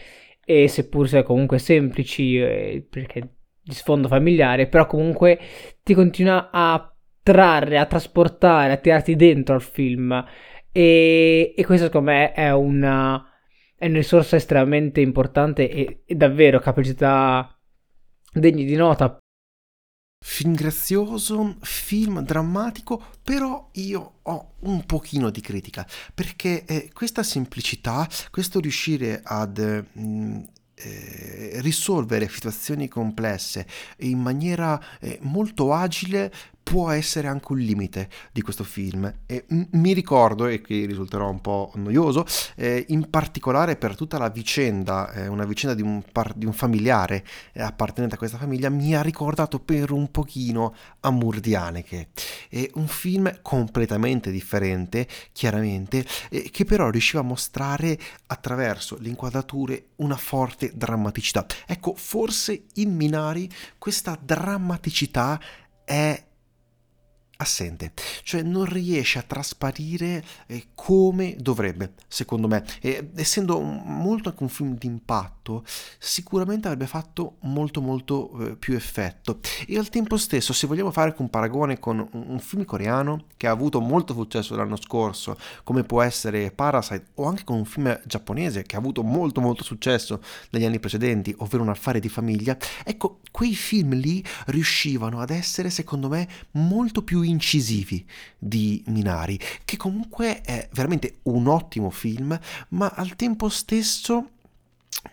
E 0.48 0.68
seppur 0.68 1.08
sia 1.08 1.24
comunque 1.24 1.58
semplici, 1.60 2.38
eh, 2.38 2.86
perché 2.88 3.35
di 3.65 3.74
sfondo 3.74 4.07
familiare, 4.07 4.67
però 4.67 4.86
comunque 4.86 5.39
ti 5.81 5.95
continua 5.95 6.50
a 6.51 6.95
trarre, 7.24 7.79
a 7.79 7.86
trasportare, 7.86 8.74
a 8.74 8.77
tirarti 8.77 9.15
dentro 9.15 9.55
al 9.55 9.62
film. 9.63 10.24
E, 10.72 11.53
e 11.57 11.65
questo 11.65 11.86
secondo 11.88 12.12
me 12.12 12.31
è 12.34 12.51
una, 12.51 13.25
è 13.75 13.88
una 13.88 13.98
risorsa 13.98 14.36
estremamente 14.36 15.01
importante 15.01 15.69
e, 15.69 16.03
e 16.05 16.15
davvero 16.15 16.60
capacità 16.60 17.57
degni 18.31 18.65
di 18.65 18.75
nota. 18.75 19.17
Film 20.24 20.53
grazioso, 20.53 21.57
film 21.62 22.22
drammatico, 22.22 23.01
però 23.24 23.69
io 23.74 24.19
ho 24.22 24.55
un 24.62 24.86
pochino 24.86 25.29
di 25.29 25.41
critica, 25.41 25.88
perché 26.13 26.65
eh, 26.65 26.89
questa 26.93 27.24
semplicità, 27.24 28.07
questo 28.31 28.60
riuscire 28.60 29.22
ad 29.24 29.86
mm, 30.00 30.43
eh, 30.75 31.53
risolvere 31.62 32.27
situazioni 32.27 32.88
complesse 32.88 33.65
in 34.00 34.20
maniera 34.20 34.79
eh, 35.00 35.17
molto 35.22 35.74
agile 35.74 36.32
può 36.65 36.89
essere 36.89 37.27
anche 37.27 37.51
un 37.51 37.60
limite 37.60 38.10
di 38.31 38.41
questo 38.41 38.63
film. 38.63 39.13
E 39.27 39.45
m- 39.50 39.65
mi 39.74 39.93
ricordo, 39.93 40.48
e 40.48 40.62
qui 40.62 40.88
risulterò 40.88 41.29
un 41.29 41.39
po' 41.39 41.72
noioso, 41.75 42.25
eh, 42.55 42.86
in 42.88 43.07
particolare 43.12 43.75
per 43.75 43.95
tutta 43.95 44.17
la 44.17 44.29
vicenda, 44.29 45.13
eh, 45.13 45.27
una 45.27 45.45
vicenda 45.45 45.75
di 45.75 45.84
un, 45.84 46.01
par- 46.12 46.34
di 46.34 46.48
un 46.48 46.53
familiare 46.53 47.24
eh, 47.53 47.62
appartenente 47.62 48.15
a 48.15 48.17
questa 48.17 48.39
famiglia, 48.39 48.69
mi 48.69 48.95
ha 48.95 49.03
ricordato 49.03 49.60
per 49.60 49.91
un 49.91 50.10
pochino 50.10 50.74
Amour 51.01 51.39
di 51.39 51.53
Haneke. 51.53 52.07
È 52.50 52.67
un 52.74 52.88
film 52.88 53.31
completamente 53.43 54.31
differente, 54.31 55.07
chiaramente, 55.34 56.03
che 56.50 56.65
però 56.65 56.89
riusciva 56.89 57.22
a 57.22 57.25
mostrare 57.25 57.95
attraverso 58.25 58.98
le 59.00 59.10
inquadrature 59.10 59.89
una 59.98 60.17
forte 60.17 60.72
drammaticità. 60.74 61.45
Ecco, 61.67 61.93
forse 61.95 62.63
in 62.75 62.95
Minari 62.95 63.48
questa 63.77 64.17
drammaticità 64.19 65.39
è 65.84 66.24
assente, 67.38 67.92
cioè 68.24 68.42
non 68.42 68.65
riesce 68.65 69.20
a 69.20 69.24
trasparire 69.24 70.24
eh, 70.48 70.68
come 70.75 71.36
dovrebbe, 71.39 71.94
secondo 72.08 72.48
me. 72.48 72.63
E, 72.82 73.12
essendo 73.15 73.60
molto 73.60 74.30
anche 74.30 74.44
un 74.44 74.50
film 74.50 74.77
d'impatto, 74.77 75.63
sicuramente 76.00 76.68
avrebbe 76.68 76.88
fatto 76.88 77.38
molto 77.42 77.82
molto 77.82 78.32
eh, 78.39 78.56
più 78.56 78.75
effetto. 78.75 79.39
E 79.68 79.77
al 79.77 79.89
tempo 79.89 80.18
stesso, 80.18 80.54
se 80.54 80.68
vogliamo 80.68 80.92
fare 80.92 81.13
un 81.18 81.30
paragone 81.30 81.80
con 81.80 82.00
un, 82.00 82.24
un, 82.27 82.39
film 82.39 82.65
coreano 82.65 83.25
che 83.38 83.48
ha 83.48 83.51
avuto 83.51 83.80
molto 83.80 84.13
successo 84.13 84.56
l'anno 84.56 84.75
scorso, 84.75 85.38
come 85.63 85.84
può 85.84 86.01
essere 86.01 86.51
Parasite, 86.51 87.08
o 87.15 87.25
anche 87.25 87.44
con 87.44 87.58
un 87.58 87.65
film 87.65 88.00
giapponese 88.06 88.63
che 88.63 88.75
ha 88.75 88.80
avuto 88.80 89.04
molto 89.04 89.42
molto 89.42 89.63
successo 89.63 90.22
negli 90.51 90.65
anni 90.65 90.80
precedenti, 90.80 91.34
ovvero 91.39 91.63
un 91.63 91.70
affare 91.70 92.00
di 92.00 92.10
famiglia, 92.10 92.58
ecco, 92.84 93.20
quei 93.32 93.56
film 93.56 93.96
lì 93.96 94.24
riuscivano 94.48 95.20
ad 95.20 95.30
essere, 95.30 95.70
secondo 95.70 96.08
me, 96.08 96.27
molto 96.51 97.04
più 97.04 97.22
incisivi 97.25 98.05
di 98.38 98.84
Minari, 98.88 99.39
che 99.63 99.77
comunque 99.77 100.41
è 100.41 100.67
veramente 100.74 101.20
un 101.24 101.48
ottimo 101.48 101.89
film, 101.89 102.38
ma 102.70 102.91
al 102.96 103.15
tempo 103.15 103.50
stesso 103.50 104.29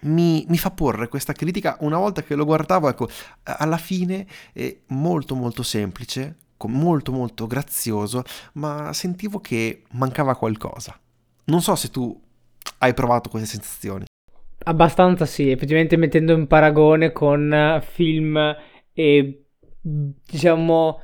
mi, 0.00 0.44
mi, 0.48 0.58
fa 0.58 0.70
porre 0.70 1.08
questa 1.08 1.32
critica 1.32 1.76
una 1.80 1.98
volta 1.98 2.22
che 2.22 2.34
lo 2.34 2.44
guardavo, 2.44 2.88
ecco, 2.88 3.08
alla 3.42 3.76
fine 3.76 4.26
è 4.52 4.74
molto 4.88 5.34
molto 5.34 5.62
semplice, 5.62 6.36
molto 6.66 7.12
molto 7.12 7.46
grazioso, 7.46 8.22
ma 8.54 8.92
sentivo 8.92 9.40
che 9.40 9.82
mancava 9.92 10.36
qualcosa. 10.36 10.98
Non 11.44 11.60
so 11.60 11.74
se 11.74 11.90
tu 11.90 12.20
hai 12.78 12.94
provato 12.94 13.28
queste 13.28 13.48
sensazioni. 13.48 14.04
Abbastanza 14.64 15.26
sì, 15.26 15.50
effettivamente 15.50 15.96
mettendo 15.96 16.32
in 16.34 16.46
paragone 16.46 17.10
con 17.10 17.82
film 17.84 18.38
e 18.92 19.44
diciamo 19.80 21.00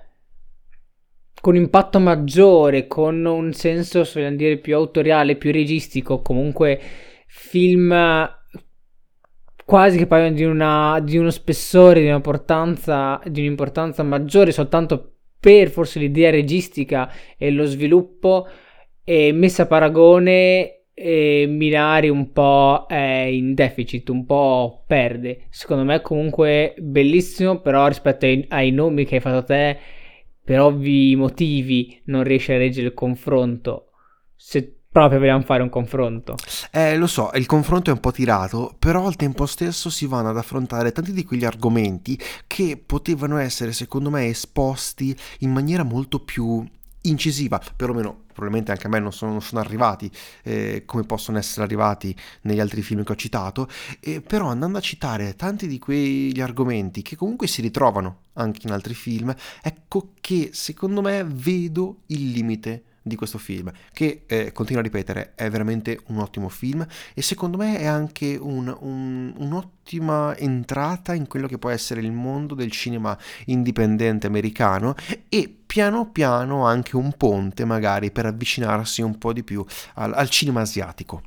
con 1.41 1.57
impatto 1.57 1.99
maggiore, 1.99 2.87
con 2.87 3.25
un 3.25 3.53
senso, 3.53 4.05
se 4.05 4.21
vogliamo 4.21 4.37
dire, 4.37 4.59
più 4.59 4.75
autoriale, 4.75 5.37
più 5.37 5.53
registico, 5.53 6.23
comunque 6.23 6.81
film 7.27 7.93
quasi 9.65 9.99
che 9.99 10.07
parlano 10.07 10.35
di, 10.35 10.45
una, 10.45 10.99
di 11.01 11.19
uno 11.19 11.31
spessore, 11.31 12.01
di 12.01 12.09
un'importanza, 12.09 13.21
di 13.27 13.41
un'importanza 13.41 14.03
maggiore 14.03 14.51
soltanto 14.51 15.17
per 15.39 15.69
forse 15.69 15.99
l'idea 15.99 16.31
registica 16.31 17.13
e 17.37 17.51
lo 17.51 17.67
sviluppo 17.67 18.49
e 19.05 19.31
messa 19.33 19.65
a 19.65 19.67
paragone 19.67 20.85
e 20.95 21.45
Minari 21.49 22.09
un 22.09 22.33
po' 22.33 22.87
è 22.89 23.29
in 23.31 23.55
deficit, 23.55 24.09
un 24.09 24.25
po' 24.25 24.85
perde. 24.87 25.45
Secondo 25.51 25.85
me 25.85 26.01
comunque 26.01 26.75
bellissimo, 26.79 27.61
però 27.61 27.87
rispetto 27.87 28.25
ai, 28.25 28.45
ai 28.49 28.71
nomi 28.71 29.05
che 29.05 29.17
hai 29.17 29.21
fatto 29.21 29.45
te, 29.45 29.79
per 30.49 30.61
ovvi 30.61 31.15
motivi 31.15 32.01
non 32.07 32.23
riesce 32.23 32.55
a 32.55 32.57
reggere 32.57 32.87
il 32.87 32.95
confronto. 32.95 33.91
Se 34.35 34.77
proprio 34.91 35.19
vogliamo 35.19 35.43
fare 35.43 35.63
un 35.63 35.69
confronto. 35.69 36.37
Eh, 36.73 36.97
lo 36.97 37.07
so, 37.07 37.31
il 37.35 37.45
confronto 37.45 37.91
è 37.91 37.93
un 37.93 38.01
po' 38.01 38.13
tirato, 38.13 38.75
però 38.79 39.07
al 39.07 39.17
tempo 39.17 39.45
stesso 39.45 39.91
si 39.91 40.07
vanno 40.07 40.31
ad 40.31 40.39
affrontare 40.39 40.91
tanti 40.91 41.13
di 41.13 41.23
quegli 41.23 41.45
argomenti 41.45 42.19
che 42.47 42.83
potevano 42.83 43.37
essere, 43.37 43.75
secondo 43.75 44.09
me, 44.09 44.25
esposti 44.25 45.15
in 45.41 45.53
maniera 45.53 45.83
molto 45.83 46.19
più 46.21 46.67
incisiva, 47.03 47.61
perlomeno 47.77 48.23
probabilmente 48.39 48.71
anche 48.71 48.87
a 48.87 48.91
me 48.91 49.01
non 49.01 49.13
sono, 49.13 49.33
non 49.33 49.43
sono 49.43 49.61
arrivati 49.61 50.09
eh, 50.45 50.85
come 50.87 51.03
possono 51.03 51.39
essere 51.39 51.65
arrivati 51.65 52.15
negli 52.43 52.61
altri 52.61 52.83
film 52.83 53.03
che 53.03 53.13
ho 53.13 53.17
citato, 53.17 53.69
eh, 53.99 54.21
però 54.21 54.47
andando 54.47 54.79
a 54.79 54.81
citare 54.81 55.35
tanti 55.35 55.67
di 55.67 55.81
quegli 55.81 56.41
argomenti 56.41 57.03
che 57.03 57.17
comunque 57.17 57.49
si 57.49 57.61
ritrovano 57.61 58.27
anche 58.35 58.61
in 58.67 58.73
altri 58.73 58.95
film, 58.95 59.35
ecco 59.61 60.13
che 60.21 60.51
secondo 60.53 61.03
me 61.03 61.25
vedo 61.25 62.03
il 62.07 62.31
limite 62.31 62.85
di 63.09 63.17
questo 63.17 63.39
film, 63.39 63.71
che 63.93 64.23
eh, 64.27 64.53
continuo 64.53 64.81
a 64.81 64.85
ripetere 64.85 65.33
è 65.35 65.51
veramente 65.51 65.99
un 66.07 66.19
ottimo 66.19 66.49
film 66.49 66.87
e 67.15 67.23
secondo 67.23 67.57
me 67.57 67.79
è 67.79 67.87
anche 67.87 68.39
un, 68.41 68.75
un, 68.81 69.35
un'ottima 69.37 70.37
entrata 70.37 71.15
in 71.15 71.27
quello 71.27 71.49
che 71.49 71.59
può 71.59 71.71
essere 71.71 72.01
il 72.01 72.13
mondo 72.13 72.55
del 72.55 72.71
cinema 72.71 73.19
indipendente 73.47 74.27
americano 74.27 74.95
e 75.29 75.53
piano 75.67 76.11
piano 76.11 76.65
anche 76.65 76.97
un 76.97 77.13
ponte 77.17 77.65
magari 77.65 78.11
per 78.11 78.27
avvicinarsi 78.27 79.03
un 79.03 79.19
po' 79.19 79.33
di 79.33 79.43
più 79.43 79.65
al, 79.95 80.13
al 80.15 80.29
cinema 80.31 80.61
asiatico. 80.61 81.23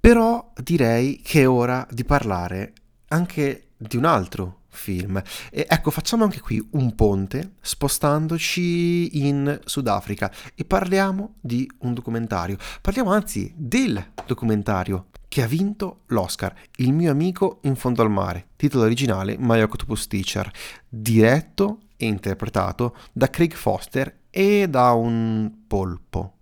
Però 0.00 0.52
direi 0.62 1.20
che 1.22 1.42
è 1.42 1.48
ora 1.48 1.86
di 1.90 2.04
parlare 2.04 2.72
anche 3.08 3.63
di 3.76 3.96
un 3.96 4.04
altro 4.04 4.62
film. 4.68 5.22
E 5.50 5.66
ecco, 5.68 5.90
facciamo 5.90 6.24
anche 6.24 6.40
qui 6.40 6.66
un 6.72 6.94
ponte 6.94 7.54
spostandoci 7.60 9.26
in 9.26 9.60
Sudafrica 9.64 10.30
e 10.54 10.64
parliamo 10.64 11.34
di 11.40 11.70
un 11.80 11.94
documentario. 11.94 12.56
Parliamo 12.80 13.12
anzi 13.12 13.52
del 13.56 14.12
documentario 14.26 15.06
che 15.28 15.42
ha 15.42 15.46
vinto 15.46 16.02
l'Oscar, 16.06 16.54
Il 16.76 16.92
mio 16.92 17.10
amico 17.10 17.58
in 17.62 17.74
fondo 17.74 18.02
al 18.02 18.10
mare, 18.10 18.50
titolo 18.54 18.84
originale 18.84 19.36
My 19.36 19.60
Octopus 19.62 20.06
Teacher, 20.06 20.48
diretto 20.88 21.80
e 21.96 22.06
interpretato 22.06 22.94
da 23.12 23.28
Craig 23.30 23.52
Foster 23.52 24.20
e 24.30 24.68
da 24.68 24.92
un 24.92 25.50
polpo. 25.66 26.34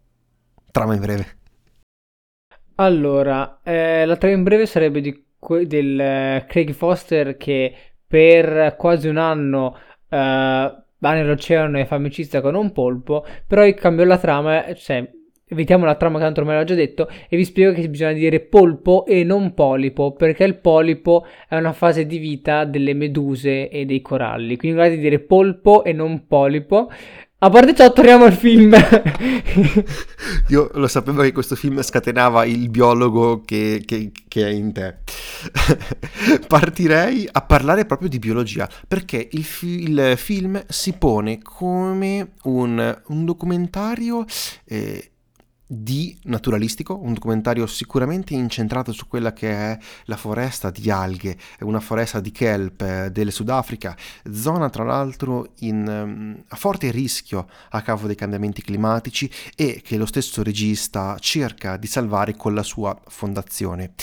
Trama 0.71 0.95
in 0.95 1.01
breve. 1.01 1.37
Allora, 2.75 3.61
eh, 3.63 4.05
la 4.05 4.17
trama 4.17 4.35
in 4.35 4.43
breve 4.43 4.67
sarebbe 4.67 5.01
di, 5.01 5.25
del 5.67 6.43
uh, 6.43 6.47
Craig 6.47 6.73
Foster 6.73 7.37
che 7.37 7.75
per 8.07 8.77
quasi 8.77 9.09
un 9.09 9.17
anno 9.17 9.77
uh, 10.09 10.17
va 11.03 11.13
nell'oceano 11.15 11.79
e 11.79 11.87
fa 11.87 11.97
amicizia 11.97 12.41
con 12.41 12.55
un 12.55 12.73
polpo, 12.73 13.25
però 13.47 13.69
cambiò 13.75 14.05
la 14.05 14.19
trama, 14.19 14.73
cioè 14.75 15.09
evitiamo 15.53 15.85
la 15.85 15.97
trama 15.97 16.19
che 16.19 16.25
tanto 16.25 16.45
me 16.45 16.55
l'ha 16.55 16.65
già 16.65 16.75
detto 16.75 17.09
e 17.29 17.37
vi 17.37 17.45
spiego 17.45 17.73
che 17.73 17.89
bisogna 17.89 18.13
dire 18.13 18.41
polpo 18.41 19.05
e 19.05 19.23
non 19.23 19.53
polipo 19.55 20.13
perché 20.13 20.45
il 20.45 20.57
polipo 20.57 21.27
è 21.49 21.57
una 21.57 21.73
fase 21.73 22.07
di 22.07 22.19
vita 22.19 22.65
delle 22.65 22.95
meduse 22.95 23.69
e 23.69 23.85
dei 23.85 24.01
coralli. 24.01 24.57
Quindi 24.57 24.77
guardate 24.77 25.01
di 25.01 25.09
dire 25.09 25.21
polpo 25.21 25.85
e 25.85 25.93
non 25.93 26.27
polipo 26.27 26.89
a 27.45 27.51
parte 27.51 27.75
ciò, 27.75 27.93
torniamo 27.93 28.25
al 28.25 28.35
film. 28.35 28.73
Io 30.49 30.71
lo 30.75 30.87
sapevo 30.87 31.23
che 31.23 31.33
questo 31.33 31.57
film 31.57 31.83
scatenava 31.83 32.45
il 32.45 32.69
biologo 32.71 33.43
che, 33.45 33.83
che, 33.85 34.13
che 34.29 34.47
è 34.47 34.51
in 34.51 34.73
te. 34.73 34.99
Partirei 36.47 37.29
a 37.31 37.41
parlare 37.41 37.85
proprio 37.85 38.09
di 38.09 38.21
biologia, 38.21 38.69
perché 38.87 39.29
il, 39.33 39.43
fi- 39.43 39.83
il 39.83 40.15
film 40.17 40.63
si 40.69 40.93
pone 40.93 41.43
come 41.43 42.35
un, 42.45 43.01
un 43.09 43.25
documentario 43.25 44.25
eh, 44.65 45.12
di 45.75 46.15
naturalistico, 46.25 46.99
un 47.01 47.15
documentario 47.15 47.67
sicuramente 47.67 48.35
incentrato 48.35 48.93
su 48.93 49.07
quella 49.07 49.33
che 49.33 49.51
è 49.51 49.79
la 50.05 50.19
foresta 50.19 50.71
di 50.71 50.91
alghe, 50.91 51.39
una 51.61 51.81
foresta 51.81 52.21
di 52.21 52.31
kelp 52.31 52.83
eh, 52.83 53.11
del 53.11 53.33
Sudafrica, 53.33 53.97
zona 54.31 54.69
tra 54.69 54.85
l'altro 54.85 55.53
in, 55.61 55.87
um, 55.87 56.45
a 56.49 56.57
forte 56.57 56.91
rischio 56.91 57.49
a 57.71 57.81
causa 57.81 58.07
dei 58.07 58.17
cambiamenti 58.17 58.61
climatici 58.61 59.31
e 59.57 59.81
che 59.83 59.97
lo 59.97 60.05
stesso 60.05 60.43
regista 60.43 61.17
cerca 61.19 61.79
di 61.79 61.87
salvare 61.87 62.37
con 62.37 62.55
la 62.55 62.63
sua 62.63 62.99
fondazione. 63.07 63.95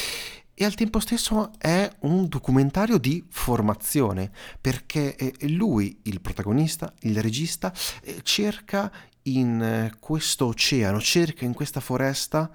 E 0.61 0.65
al 0.65 0.73
tempo 0.73 0.99
stesso 0.99 1.51
è 1.57 1.89
un 1.99 2.27
documentario 2.27 2.97
di 2.97 3.25
formazione 3.29 4.29
perché 4.59 5.15
eh, 5.15 5.33
lui, 5.51 6.01
il 6.03 6.19
protagonista, 6.19 6.93
il 7.03 7.21
regista, 7.21 7.71
eh, 8.03 8.19
cerca 8.23 8.91
in 9.23 9.61
eh, 9.61 9.93
questo 9.99 10.47
oceano, 10.47 10.99
cerca 10.99 11.45
in 11.45 11.53
questa 11.53 11.79
foresta 11.79 12.49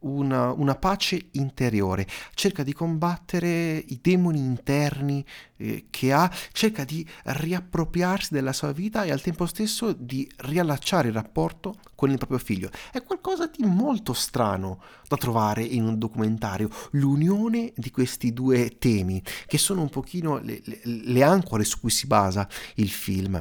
una, 0.00 0.52
una, 0.52 0.74
pace 0.74 1.28
interiore, 1.32 2.06
cerca 2.34 2.62
di 2.62 2.72
combattere 2.72 3.76
i 3.76 3.98
demoni 4.00 4.38
interni 4.38 5.24
eh, 5.56 5.86
che 5.90 6.12
ha, 6.12 6.30
cerca 6.52 6.84
di 6.84 7.06
riappropriarsi 7.24 8.32
della 8.32 8.52
sua 8.52 8.72
vita 8.72 9.04
e 9.04 9.10
al 9.10 9.20
tempo 9.20 9.46
stesso 9.46 9.92
di 9.92 10.30
riallacciare 10.38 11.08
il 11.08 11.14
rapporto 11.14 11.76
con 11.94 12.10
il 12.10 12.18
proprio 12.18 12.38
figlio. 12.38 12.70
È 12.90 13.02
qualcosa 13.02 13.46
di 13.46 13.64
molto 13.64 14.12
strano 14.12 14.82
da 15.06 15.16
trovare 15.16 15.62
in 15.62 15.84
un 15.84 15.98
documentario, 15.98 16.70
l'unione 16.92 17.72
di 17.76 17.90
questi 17.90 18.32
due 18.32 18.78
temi, 18.78 19.22
che 19.46 19.58
sono 19.58 19.82
un 19.82 19.90
pochino 19.90 20.38
le, 20.38 20.60
le, 20.64 20.80
le 20.84 21.22
ancore 21.22 21.64
su 21.64 21.80
cui 21.80 21.90
si 21.90 22.06
basa 22.06 22.48
il 22.76 22.88
film. 22.88 23.40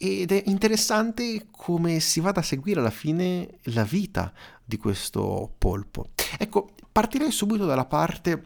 Ed 0.00 0.30
è 0.30 0.44
interessante 0.46 1.48
come 1.50 1.98
si 1.98 2.20
vada 2.20 2.38
a 2.38 2.44
seguire 2.44 2.78
alla 2.78 2.90
fine 2.90 3.58
la 3.64 3.82
vita 3.82 4.32
di 4.68 4.76
questo 4.76 5.54
polpo. 5.56 6.10
Ecco, 6.36 6.72
partirei 6.92 7.30
subito 7.30 7.64
dalla 7.64 7.86
parte 7.86 8.42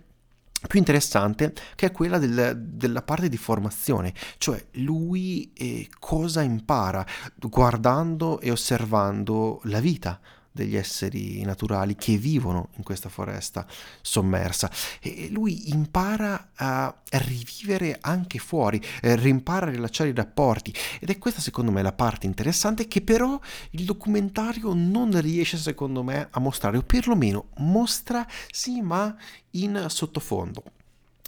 più 0.69 0.79
interessante 0.79 1.53
che 1.75 1.87
è 1.87 1.91
quella 1.91 2.19
del, 2.19 2.57
della 2.57 3.03
parte 3.03 3.29
di 3.29 3.37
formazione, 3.37 4.15
cioè 4.39 4.65
lui 4.75 5.53
eh, 5.53 5.89
cosa 5.99 6.43
impara 6.43 7.05
guardando 7.35 8.39
e 8.39 8.53
osservando 8.53 9.61
la 9.65 9.81
vita 9.81 10.21
degli 10.53 10.77
esseri 10.77 11.43
naturali 11.43 11.97
che 11.97 12.17
vivono 12.17 12.69
in 12.77 12.83
questa 12.83 13.09
foresta 13.09 13.67
sommersa. 14.01 14.71
E 15.01 15.29
lui 15.31 15.71
impara 15.71 16.51
a 16.55 16.95
rivivere 17.11 17.99
anche 18.01 18.39
fuori, 18.39 18.81
eh, 19.01 19.17
rimpara 19.17 19.67
a 19.67 19.71
rilacciare 19.71 20.11
i 20.11 20.15
rapporti. 20.15 20.73
Ed 21.01 21.11
è 21.11 21.19
questa 21.19 21.41
secondo 21.41 21.71
me 21.71 21.83
la 21.83 21.93
parte 21.93 22.27
interessante 22.27 22.87
che 22.87 23.01
però 23.01 23.39
il 23.71 23.85
documentario 23.85 24.73
non 24.75 25.19
riesce 25.21 25.57
secondo 25.57 26.03
me 26.03 26.29
a 26.31 26.41
mostrare 26.41 26.77
o 26.77 26.83
perlomeno 26.83 27.49
mostra 27.57 28.27
sì 28.51 28.81
ma 28.81 29.15
in 29.51 29.87
sottofondo 29.89 30.63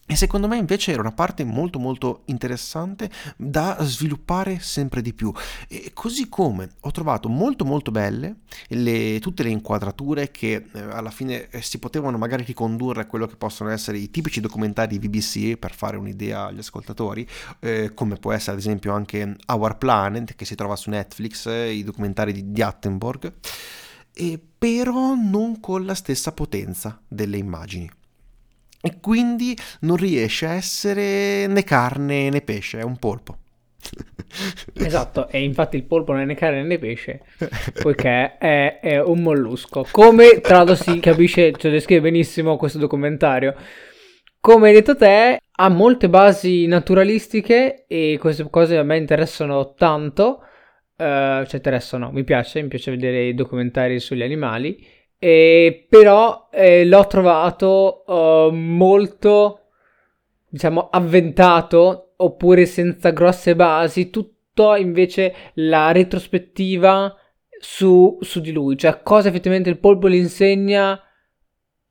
E 0.06 0.16
secondo 0.16 0.48
me 0.48 0.58
invece 0.58 0.92
era 0.92 1.00
una 1.00 1.12
parte 1.12 1.44
molto 1.44 1.78
molto 1.78 2.22
interessante 2.26 3.10
da 3.38 3.78
sviluppare 3.80 4.58
sempre 4.60 5.00
di 5.00 5.14
più. 5.14 5.32
E 5.66 5.92
così 5.94 6.28
come 6.28 6.72
ho 6.80 6.90
trovato 6.90 7.30
molto 7.30 7.64
molto 7.64 7.90
belle 7.90 8.40
le, 8.68 9.18
tutte 9.20 9.42
le 9.42 9.48
inquadrature 9.48 10.30
che 10.30 10.66
eh, 10.70 10.80
alla 10.80 11.10
fine 11.10 11.48
eh, 11.48 11.62
si 11.62 11.78
potevano 11.78 12.18
magari 12.18 12.44
ricondurre 12.44 13.00
a 13.00 13.06
quello 13.06 13.26
che 13.26 13.36
possono 13.36 13.70
essere 13.70 13.96
i 13.96 14.10
tipici 14.10 14.40
documentari 14.40 14.98
BBC 14.98 15.56
per 15.56 15.74
fare 15.74 15.96
un'idea 15.96 16.46
agli 16.46 16.58
ascoltatori, 16.58 17.26
eh, 17.60 17.92
come 17.94 18.16
può 18.16 18.32
essere 18.32 18.52
ad 18.52 18.58
esempio 18.58 18.92
anche 18.92 19.36
Our 19.46 19.78
Planet 19.78 20.34
che 20.34 20.44
si 20.44 20.54
trova 20.54 20.76
su 20.76 20.90
Netflix, 20.90 21.46
eh, 21.46 21.72
i 21.72 21.82
documentari 21.82 22.34
di, 22.34 22.52
di 22.52 22.60
Attenborg, 22.60 23.32
però 24.58 25.14
non 25.14 25.60
con 25.60 25.86
la 25.86 25.94
stessa 25.94 26.32
potenza 26.32 27.00
delle 27.08 27.38
immagini 27.38 27.90
e 28.84 29.00
quindi 29.00 29.56
non 29.80 29.96
riesce 29.96 30.44
a 30.44 30.52
essere 30.52 31.46
né 31.46 31.64
carne 31.64 32.28
né 32.28 32.42
pesce, 32.42 32.80
è 32.80 32.82
un 32.82 32.98
polpo. 32.98 33.38
Esatto, 34.74 35.28
e 35.28 35.42
infatti 35.42 35.76
il 35.76 35.84
polpo 35.84 36.10
non 36.10 36.22
è 36.22 36.24
né 36.24 36.34
carne 36.34 36.64
né 36.64 36.76
pesce, 36.76 37.22
poiché 37.80 38.36
è, 38.36 38.80
è 38.80 39.00
un 39.00 39.22
mollusco. 39.22 39.86
Come 39.92 40.40
tra 40.40 40.56
l'altro 40.56 40.74
si 40.74 40.98
capisce, 40.98 41.52
cioè 41.52 41.70
descrive 41.70 42.00
benissimo 42.00 42.56
questo 42.56 42.78
documentario. 42.78 43.54
Come 44.40 44.68
hai 44.68 44.74
detto 44.74 44.96
te, 44.96 45.38
ha 45.50 45.68
molte 45.68 46.08
basi 46.08 46.66
naturalistiche 46.66 47.84
e 47.86 48.18
queste 48.20 48.50
cose 48.50 48.76
a 48.76 48.82
me 48.82 48.96
interessano 48.96 49.72
tanto. 49.74 50.40
Uh, 50.96 51.44
cioè 51.44 51.54
interessano, 51.54 52.10
mi 52.10 52.24
piace, 52.24 52.60
mi 52.60 52.68
piace 52.68 52.90
vedere 52.90 53.26
i 53.26 53.34
documentari 53.34 54.00
sugli 54.00 54.22
animali 54.22 54.76
eh, 55.26 55.86
però 55.88 56.50
eh, 56.52 56.84
l'ho 56.84 57.06
trovato 57.06 58.04
uh, 58.06 58.50
molto, 58.52 59.60
diciamo, 60.46 60.90
avventato 60.90 62.12
oppure 62.16 62.66
senza 62.66 63.08
grosse 63.08 63.56
basi. 63.56 64.10
Tutto 64.10 64.76
invece 64.76 65.34
la 65.54 65.92
retrospettiva 65.92 67.16
su, 67.58 68.18
su 68.20 68.42
di 68.42 68.52
lui, 68.52 68.76
cioè 68.76 69.00
cosa 69.02 69.30
effettivamente 69.30 69.70
il 69.70 69.78
polpo 69.78 70.10
gli 70.10 70.16
insegna. 70.16 71.00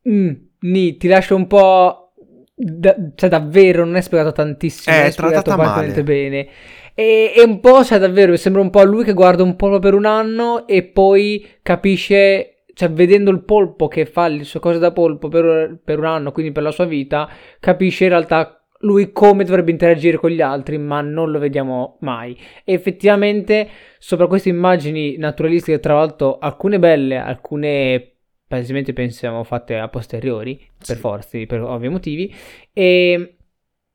Mm, 0.08 0.32
ni, 0.60 0.96
ti 0.96 1.08
lascia 1.08 1.34
un 1.34 1.48
po'. 1.48 2.12
Da, 2.54 2.94
cioè, 3.16 3.28
davvero 3.28 3.84
non 3.84 3.96
è 3.96 4.00
spiegato 4.00 4.30
tantissimo, 4.30 4.94
è, 4.94 5.06
è 5.06 5.10
spiegato 5.10 5.50
abbastanza 5.50 6.04
bene. 6.04 6.46
E, 6.94 7.32
e, 7.34 7.42
un 7.42 7.58
po', 7.58 7.82
cioè, 7.82 7.98
davvero, 7.98 8.36
sembra 8.36 8.62
un 8.62 8.70
po' 8.70 8.84
lui 8.84 9.02
che 9.02 9.12
guarda 9.12 9.42
un 9.42 9.56
polpo 9.56 9.80
per 9.80 9.94
un 9.94 10.04
anno 10.04 10.68
e 10.68 10.84
poi 10.84 11.44
capisce 11.62 12.53
cioè 12.74 12.90
vedendo 12.90 13.30
il 13.30 13.42
polpo 13.42 13.88
che 13.88 14.04
fa 14.04 14.28
le 14.28 14.44
sue 14.44 14.60
cose 14.60 14.78
da 14.78 14.92
polpo 14.92 15.28
per, 15.28 15.78
per, 15.82 15.98
un 15.98 16.04
anno, 16.04 16.32
quindi 16.32 16.52
per 16.52 16.62
la 16.62 16.70
sua 16.70 16.84
vita, 16.84 17.28
capisce 17.60 18.04
in 18.04 18.10
realtà 18.10 18.58
lui 18.80 19.12
come 19.12 19.44
dovrebbe 19.44 19.70
interagire 19.70 20.18
con 20.18 20.30
gli 20.30 20.42
altri, 20.42 20.76
ma 20.76 21.00
non 21.00 21.30
lo 21.30 21.38
vediamo 21.38 21.96
mai. 22.00 22.38
E 22.64 22.74
effettivamente, 22.74 23.68
sopra 23.98 24.26
queste 24.26 24.50
immagini 24.50 25.16
naturalistiche, 25.16 25.80
tra 25.80 25.94
l'altro, 25.94 26.38
alcune 26.38 26.78
belle, 26.78 27.16
alcune 27.16 28.10
palesemente 28.46 28.92
pensiamo 28.92 29.42
fatte 29.42 29.78
a 29.78 29.88
posteriori, 29.88 30.58
sì. 30.78 30.92
per 30.92 30.96
forza, 30.96 31.38
per 31.46 31.62
ovvi 31.62 31.88
motivi, 31.88 32.34
e 32.72 33.36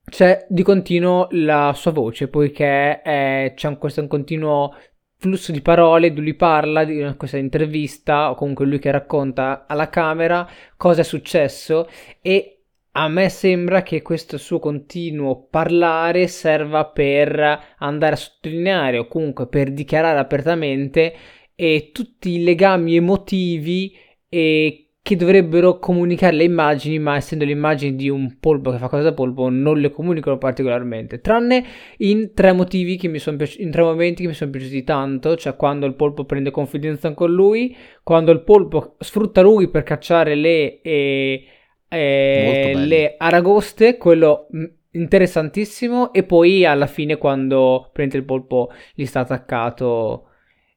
c'è 0.10 0.46
di 0.50 0.64
continuo 0.64 1.28
la 1.32 1.72
sua 1.76 1.92
voce, 1.92 2.28
poiché 2.28 3.02
è, 3.02 3.54
c'è 3.56 3.68
un, 3.68 3.78
questo 3.78 4.02
un 4.02 4.08
continuo 4.08 4.74
flusso 5.20 5.52
di 5.52 5.62
parole, 5.62 6.10
lui 6.10 6.34
parla 6.34 6.86
di 6.86 7.14
questa 7.18 7.38
intervista 7.38 8.32
o 8.32 8.36
comunque 8.36 8.66
lui 8.66 8.80
che 8.80 8.90
racconta 8.90 9.66
alla 9.68 9.90
camera 9.90 10.50
cosa 10.78 11.02
è 11.02 11.04
successo 11.04 11.90
e 12.22 12.60
a 12.92 13.08
me 13.10 13.30
sembra 13.30 13.84
che 13.84 14.02
questo 14.02 14.38
suo 14.38 14.60
continuo 14.60 15.46
parlare 15.50 16.28
serva 16.28 16.86
per 16.86 17.76
andare 17.78 18.14
a 18.14 18.18
sottolineare 18.18 18.98
o 18.98 19.08
comunque 19.08 19.48
per 19.48 19.72
dichiarare 19.72 20.20
apertamente 20.20 21.14
e 21.54 21.92
tutti 21.94 22.32
i 22.32 22.44
legami 22.44 22.96
emotivi 22.96 23.96
e 24.30 24.89
che 25.02 25.16
dovrebbero 25.16 25.80
comunicare 25.80 26.36
le 26.36 26.44
immagini, 26.44 27.00
ma 27.00 27.16
essendo 27.16 27.46
le 27.46 27.52
immagini 27.52 27.96
di 27.96 28.10
un 28.10 28.38
polpo 28.40 28.72
che 28.72 28.78
fa 28.78 28.90
cosa 28.90 29.04
da 29.04 29.14
polpo, 29.14 29.50
non 29.50 29.80
le 29.80 29.90
comunicano 29.92 30.38
particolarmente. 30.38 31.20
Tranne 31.20 31.66
in 31.98 32.34
tre 32.34 32.52
motivi 32.52 32.96
che 32.98 33.08
mi 33.08 33.18
sono 33.18 33.38
piaciuti, 33.38 33.64
in 33.64 33.72
tre 33.72 33.82
momenti 33.82 34.22
che 34.22 34.28
mi 34.28 34.36
sono 34.36 34.52
piaciuti 34.52 34.84
tanto, 34.84 35.36
cioè 35.36 35.56
quando 35.56 35.86
il 35.86 35.96
polpo 35.96 36.26
prende 36.26 36.52
confidenza 36.52 37.14
con 37.14 37.32
lui, 37.32 37.76
quando 38.04 38.32
il 38.32 38.44
polpo 38.44 38.98
sfrutta 39.00 39.42
lui 39.42 39.70
per 39.70 39.84
cacciare 39.84 40.36
le, 40.36 40.82
eh, 40.82 41.44
eh, 41.88 42.74
le 42.76 43.16
aragoste, 43.18 43.98
quello 43.98 44.48
mm, 44.56 44.64
interessantissimo, 44.92 46.14
e 46.14 46.24
poi 46.24 46.66
alla 46.66 46.88
fine 46.88 47.18
quando 47.18 47.90
prende 47.94 48.18
il 48.18 48.26
polpo 48.26 48.70
gli 48.94 49.06
sta 49.06 49.22
attaccato 49.22 50.29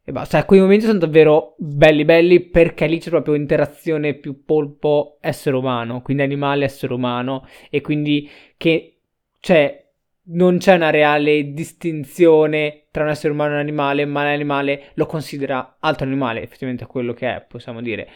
e 0.05 0.11
basta, 0.11 0.38
cioè, 0.38 0.47
quei 0.47 0.61
momenti 0.61 0.87
sono 0.87 0.99
davvero 0.99 1.55
belli 1.59 2.05
belli 2.05 2.41
perché 2.41 2.87
lì 2.87 2.99
c'è 2.99 3.11
proprio 3.11 3.35
interazione 3.35 4.15
più 4.15 4.45
polpo 4.45 5.19
essere 5.21 5.55
umano, 5.55 6.03
quindi 6.03 6.25
animale 6.25 6.65
essere 6.65 6.93
umano 6.93 7.47
e 7.71 7.81
quindi 7.81 8.29
che 8.57 8.97
cioè 9.38 9.83
non 10.25 10.59
c'è 10.59 10.75
una 10.75 10.91
reale 10.91 11.53
distinzione 11.53 12.85
tra 12.91 13.05
un 13.05 13.11
essere 13.11 13.33
umano 13.33 13.53
e 13.53 13.55
un 13.55 13.61
animale, 13.61 14.05
ma 14.05 14.25
l'animale 14.25 14.91
lo 14.95 15.07
considera 15.07 15.77
altro 15.81 16.07
animale, 16.07 16.43
effettivamente 16.43 16.85
è 16.85 16.87
quello 16.87 17.12
che 17.12 17.37
è, 17.37 17.45
possiamo 17.47 17.81
dire. 17.81 18.09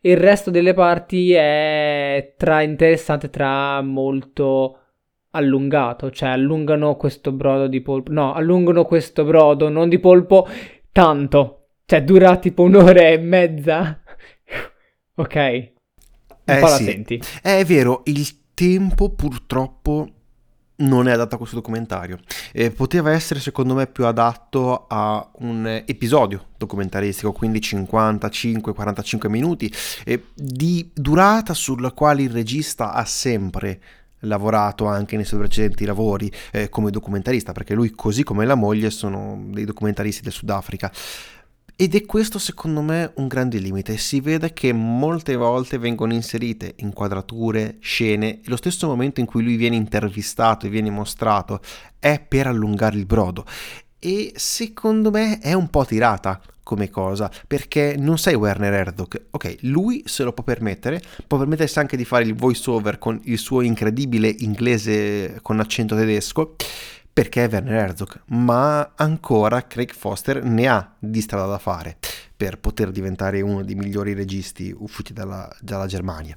Il 0.00 0.16
resto 0.16 0.50
delle 0.50 0.74
parti 0.74 1.32
è 1.32 2.34
tra 2.36 2.62
interessante, 2.62 3.30
tra 3.30 3.80
molto 3.82 4.78
allungato, 5.30 6.10
cioè 6.10 6.30
allungano 6.30 6.96
questo 6.96 7.32
brodo 7.32 7.66
di 7.68 7.80
polpo, 7.80 8.12
no, 8.12 8.32
allungano 8.32 8.84
questo 8.84 9.24
brodo 9.24 9.68
non 9.68 9.88
di 9.88 9.98
polpo 9.98 10.48
tanto. 10.92 11.68
Cioè, 11.84 12.04
dura 12.04 12.36
tipo 12.36 12.62
un'ora 12.62 13.08
e 13.08 13.18
mezza. 13.18 14.00
ok. 15.16 15.34
Un 16.44 16.54
eh, 16.54 16.58
po' 16.58 16.66
sì. 16.68 16.84
la 16.84 16.90
senti. 16.90 17.22
È 17.42 17.64
vero, 17.64 18.02
il 18.04 18.52
tempo 18.54 19.10
purtroppo 19.10 20.08
non 20.76 21.08
è 21.08 21.12
adatto 21.12 21.34
a 21.34 21.38
questo 21.38 21.56
documentario. 21.56 22.18
Eh, 22.52 22.70
poteva 22.70 23.12
essere 23.12 23.40
secondo 23.40 23.74
me 23.74 23.86
più 23.86 24.06
adatto 24.06 24.86
a 24.88 25.30
un 25.38 25.82
episodio 25.86 26.48
documentaristico, 26.56 27.32
quindi 27.32 27.60
55-45 27.60 29.28
minuti 29.28 29.72
eh, 30.04 30.26
di 30.34 30.90
durata 30.92 31.54
sulla 31.54 31.92
quale 31.92 32.22
il 32.22 32.30
regista 32.30 32.92
ha 32.92 33.04
sempre 33.04 33.80
lavorato 34.22 34.86
anche 34.86 35.16
nei 35.16 35.24
suoi 35.24 35.40
precedenti 35.40 35.84
lavori 35.84 36.30
eh, 36.50 36.68
come 36.68 36.90
documentarista, 36.90 37.52
perché 37.52 37.74
lui, 37.74 37.90
così 37.90 38.22
come 38.22 38.44
la 38.44 38.54
moglie, 38.54 38.90
sono 38.90 39.40
dei 39.50 39.64
documentaristi 39.64 40.22
del 40.22 40.32
Sudafrica. 40.32 40.90
Ed 41.74 41.94
è 41.94 42.04
questo 42.04 42.38
secondo 42.38 42.80
me 42.82 43.12
un 43.16 43.26
grande 43.26 43.58
limite, 43.58 43.96
si 43.96 44.20
vede 44.20 44.52
che 44.52 44.72
molte 44.72 45.34
volte 45.34 45.78
vengono 45.78 46.12
inserite 46.12 46.74
inquadrature, 46.76 47.78
scene, 47.80 48.40
e 48.40 48.42
lo 48.44 48.56
stesso 48.56 48.86
momento 48.86 49.20
in 49.20 49.26
cui 49.26 49.42
lui 49.42 49.56
viene 49.56 49.74
intervistato 49.74 50.66
e 50.66 50.68
viene 50.68 50.90
mostrato 50.90 51.60
è 51.98 52.20
per 52.20 52.46
allungare 52.46 52.96
il 52.96 53.06
brodo. 53.06 53.46
E 54.04 54.32
secondo 54.34 55.12
me 55.12 55.38
è 55.38 55.52
un 55.52 55.70
po' 55.70 55.84
tirata 55.84 56.40
come 56.64 56.90
cosa, 56.90 57.30
perché 57.46 57.94
non 57.96 58.18
sei 58.18 58.34
Werner 58.34 58.72
Herzog. 58.72 59.26
Ok, 59.30 59.58
lui 59.60 60.02
se 60.06 60.24
lo 60.24 60.32
può 60.32 60.42
permettere, 60.42 61.00
può 61.24 61.38
permettersi 61.38 61.78
anche 61.78 61.96
di 61.96 62.04
fare 62.04 62.24
il 62.24 62.34
voice 62.34 62.68
over 62.68 62.98
con 62.98 63.20
il 63.26 63.38
suo 63.38 63.60
incredibile 63.60 64.26
inglese 64.26 65.38
con 65.40 65.60
accento 65.60 65.94
tedesco, 65.94 66.56
perché 67.12 67.44
è 67.44 67.48
Werner 67.48 67.74
Herzog, 67.74 68.22
ma 68.30 68.94
ancora 68.96 69.68
Craig 69.68 69.92
Foster 69.92 70.42
ne 70.42 70.66
ha 70.66 70.94
di 70.98 71.20
strada 71.20 71.46
da 71.46 71.58
fare 71.58 71.96
per 72.36 72.58
poter 72.58 72.90
diventare 72.90 73.40
uno 73.40 73.62
dei 73.62 73.76
migliori 73.76 74.14
registi 74.14 74.74
usciti 74.76 75.12
dalla, 75.12 75.48
dalla 75.60 75.86
Germania. 75.86 76.36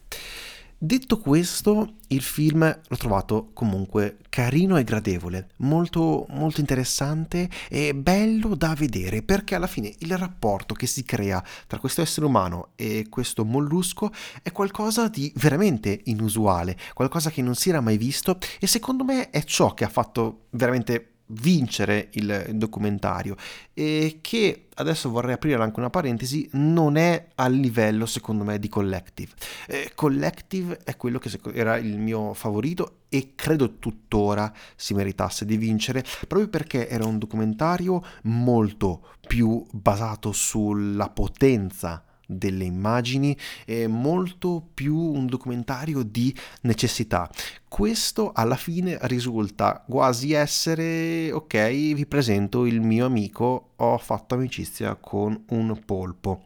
Detto 0.78 1.20
questo, 1.20 1.94
il 2.08 2.22
film 2.22 2.60
l'ho 2.60 2.98
trovato 2.98 3.52
comunque 3.54 4.18
carino 4.28 4.76
e 4.76 4.84
gradevole, 4.84 5.48
molto, 5.60 6.26
molto 6.32 6.60
interessante 6.60 7.50
e 7.70 7.96
bello 7.96 8.56
da 8.56 8.74
vedere 8.76 9.24
perché 9.24 9.56
alla 9.56 9.68
fine 9.68 9.94
il 10.00 10.18
rapporto 10.18 10.74
che 10.74 10.86
si 10.86 11.06
crea 11.06 11.42
tra 11.66 11.80
questo 11.80 12.02
essere 12.02 12.26
umano 12.26 12.72
e 12.76 13.08
questo 13.10 13.46
mollusco 13.46 14.12
è 14.44 14.52
qualcosa 14.52 15.08
di 15.08 15.32
veramente 15.38 16.02
inusuale, 16.06 16.78
qualcosa 16.94 17.32
che 17.32 17.42
non 17.42 17.56
si 17.56 17.70
era 17.70 17.80
mai 17.80 17.98
visto 17.98 18.38
e 18.60 18.68
secondo 18.68 19.06
me 19.06 19.30
è 19.30 19.44
ciò 19.44 19.74
che 19.74 19.86
ha 19.86 19.90
fatto 19.90 20.48
veramente 20.52 21.15
vincere 21.28 22.10
il 22.14 22.52
documentario. 22.54 23.36
E 23.74 24.20
che 24.22 24.68
adesso 24.76 25.10
vorrei 25.10 25.34
aprire 25.34 25.62
anche 25.62 25.80
una 25.80 25.90
parentesi 25.90 26.48
non 26.54 26.98
è 26.98 27.28
a 27.36 27.48
livello 27.48 28.06
secondo 28.06 28.44
me 28.44 28.60
di 28.60 28.70
Collective. 28.70 29.32
Eh, 29.68 29.92
Collective 29.96 30.80
è 30.84 30.96
quello 30.98 31.20
che 31.20 31.40
era 31.54 31.78
il 31.78 31.98
mio 31.98 32.34
favorito 32.34 33.00
e 33.10 33.34
credo 33.36 33.78
tuttora 33.80 34.52
si 34.76 34.94
meritasse 34.94 35.46
di 35.46 35.58
vincere 35.58 36.04
proprio 36.28 36.50
perché 36.50 36.90
era 36.90 37.06
un 37.06 37.18
documentario 37.18 38.04
molto 38.24 39.08
più 39.26 39.66
basato 39.72 40.32
sulla 40.32 41.10
potenza 41.10 42.04
delle 42.28 42.64
immagini, 42.64 43.38
è 43.66 43.88
molto 43.88 44.68
più 44.74 44.98
un 44.98 45.26
documentario 45.28 46.04
di 46.04 46.36
necessità. 46.62 47.30
Questo 47.68 48.32
alla 48.34 48.56
fine 48.56 48.98
risulta 49.02 49.84
quasi 49.88 50.32
essere 50.32 51.32
ok, 51.32 51.70
vi 51.70 52.06
presento 52.06 52.66
il 52.66 52.82
mio 52.82 53.06
amico, 53.06 53.72
ho 53.76 53.98
fatto 53.98 54.36
amicizia 54.36 54.96
con 54.96 55.44
un 55.50 55.80
polpo 55.86 56.44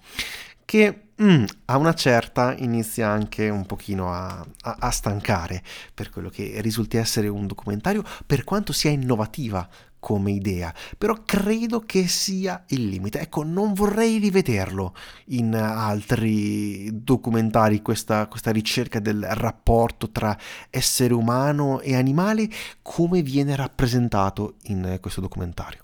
che 0.65 1.08
mm, 1.21 1.43
a 1.65 1.77
una 1.77 1.93
certa 1.93 2.55
inizia 2.57 3.09
anche 3.09 3.49
un 3.49 3.65
pochino 3.65 4.11
a, 4.11 4.45
a, 4.61 4.77
a, 4.79 4.89
stancare 4.89 5.61
per 5.93 6.09
quello 6.09 6.29
che 6.29 6.55
risulti 6.61 6.97
essere 6.97 7.27
un 7.27 7.47
documentario, 7.47 8.03
per 8.25 8.43
quanto 8.43 8.73
sia 8.73 8.91
innovativa 8.91 9.67
come 9.99 10.31
idea, 10.31 10.73
però 10.97 11.23
credo 11.25 11.81
che 11.81 12.07
sia 12.07 12.63
il 12.69 12.87
limite. 12.87 13.19
Ecco, 13.19 13.43
non 13.43 13.73
vorrei 13.73 14.17
rivederlo 14.17 14.95
in 15.27 15.53
altri 15.53 17.03
documentari, 17.03 17.81
questa, 17.81 18.27
questa 18.27 18.51
ricerca 18.51 18.99
del 18.99 19.27
rapporto 19.31 20.09
tra 20.09 20.35
essere 20.69 21.13
umano 21.13 21.81
e 21.81 21.95
animale, 21.95 22.47
come 22.81 23.21
viene 23.21 23.55
rappresentato 23.55 24.55
in 24.63 24.97
questo 25.01 25.21
documentario. 25.21 25.81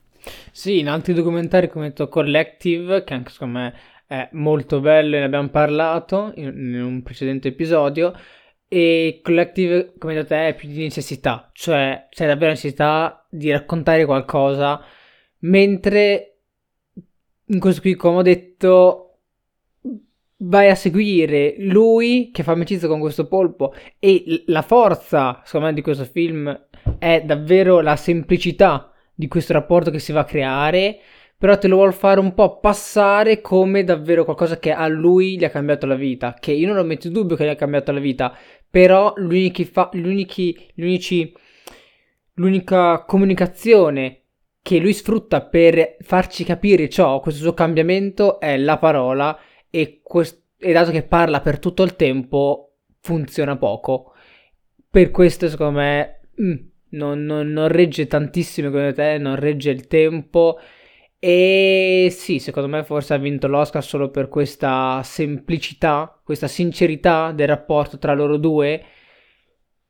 Sì, 0.51 0.79
in 0.79 0.87
altri 0.87 1.13
documentari 1.13 1.69
come 1.69 1.93
The 1.93 2.07
Collective, 2.07 3.03
che 3.03 3.13
anche 3.13 3.31
secondo 3.31 3.59
me 3.59 3.73
è 4.07 4.29
molto 4.33 4.79
bello 4.79 5.17
ne 5.19 5.25
abbiamo 5.25 5.49
parlato 5.49 6.31
in, 6.35 6.81
un 6.81 7.01
precedente 7.03 7.49
episodio. 7.49 8.13
E 8.67 9.19
Collective, 9.23 9.93
come 9.97 10.15
detto 10.15 10.27
te, 10.27 10.47
è 10.49 10.55
più 10.55 10.67
di 10.67 10.81
necessità, 10.81 11.49
cioè 11.53 12.07
c'è 12.09 12.25
davvero 12.25 12.51
necessità 12.51 13.25
di 13.29 13.51
raccontare 13.51 14.05
qualcosa, 14.05 14.81
mentre 15.39 16.39
in 17.45 17.59
questo 17.59 17.81
qui, 17.81 17.95
come 17.95 18.17
ho 18.17 18.21
detto, 18.23 19.19
vai 20.37 20.69
a 20.69 20.75
seguire 20.75 21.55
lui 21.59 22.31
che 22.33 22.43
fa 22.43 22.53
amicizia 22.53 22.87
con 22.87 22.99
questo 22.99 23.27
polpo 23.27 23.73
e 23.99 24.43
la 24.47 24.63
forza, 24.63 25.41
secondo 25.45 25.67
me, 25.67 25.73
di 25.73 25.81
questo 25.81 26.05
film 26.05 26.67
è 26.97 27.21
davvero 27.23 27.81
la 27.81 27.95
semplicità 27.95 28.91
di 29.13 29.27
questo 29.27 29.53
rapporto 29.53 29.91
che 29.91 29.99
si 29.99 30.11
va 30.11 30.21
a 30.21 30.25
creare 30.25 30.99
però 31.37 31.57
te 31.57 31.67
lo 31.67 31.75
vuol 31.75 31.93
fare 31.93 32.19
un 32.19 32.33
po' 32.33 32.59
passare 32.59 33.41
come 33.41 33.83
davvero 33.83 34.23
qualcosa 34.23 34.57
che 34.57 34.71
a 34.71 34.87
lui 34.87 35.37
gli 35.37 35.43
ha 35.43 35.49
cambiato 35.49 35.85
la 35.85 35.95
vita, 35.95 36.33
che 36.39 36.51
io 36.51 36.67
non 36.67 36.75
lo 36.75 36.83
metto 36.83 37.07
in 37.07 37.13
dubbio 37.13 37.35
che 37.35 37.45
gli 37.45 37.49
ha 37.49 37.55
cambiato 37.55 37.91
la 37.91 37.99
vita, 37.99 38.35
però 38.69 39.13
fa, 39.71 39.89
l'unici, 39.93 40.57
l'unici, 40.75 41.33
l'unica 42.35 43.03
comunicazione 43.05 44.21
che 44.61 44.79
lui 44.79 44.93
sfrutta 44.93 45.41
per 45.41 45.97
farci 45.99 46.43
capire 46.43 46.89
ciò, 46.89 47.19
questo 47.19 47.41
suo 47.43 47.53
cambiamento, 47.53 48.39
è 48.39 48.57
la 48.57 48.77
parola 48.77 49.37
e, 49.69 49.99
quest- 50.01 50.41
e 50.57 50.73
dato 50.73 50.91
che 50.91 51.03
parla 51.03 51.41
per 51.41 51.59
tutto 51.59 51.83
il 51.83 51.95
tempo, 51.95 52.77
funziona 53.01 53.57
poco. 53.57 54.13
Per 54.89 55.11
questo, 55.11 55.49
secondo 55.49 55.79
me, 55.79 56.21
mm, 56.41 56.55
non, 56.89 57.23
non, 57.23 57.47
non 57.49 57.67
regge 57.67 58.07
tantissimo 58.07 58.71
come 58.71 58.93
te, 58.93 59.17
non 59.19 59.35
regge 59.35 59.69
il 59.69 59.85
tempo 59.85 60.57
e 61.27 62.09
sì, 62.11 62.38
secondo 62.38 62.69
me 62.69 62.83
forse 62.83 63.15
ha 63.15 63.17
vinto 63.17 63.47
l'Oscar 63.47 63.83
solo 63.83 64.11
per 64.11 64.27
questa 64.29 65.01
semplicità, 65.03 66.21
questa 66.23 66.47
sincerità 66.47 67.31
del 67.31 67.47
rapporto 67.47 67.97
tra 67.97 68.13
loro 68.13 68.38
due. 68.38 68.83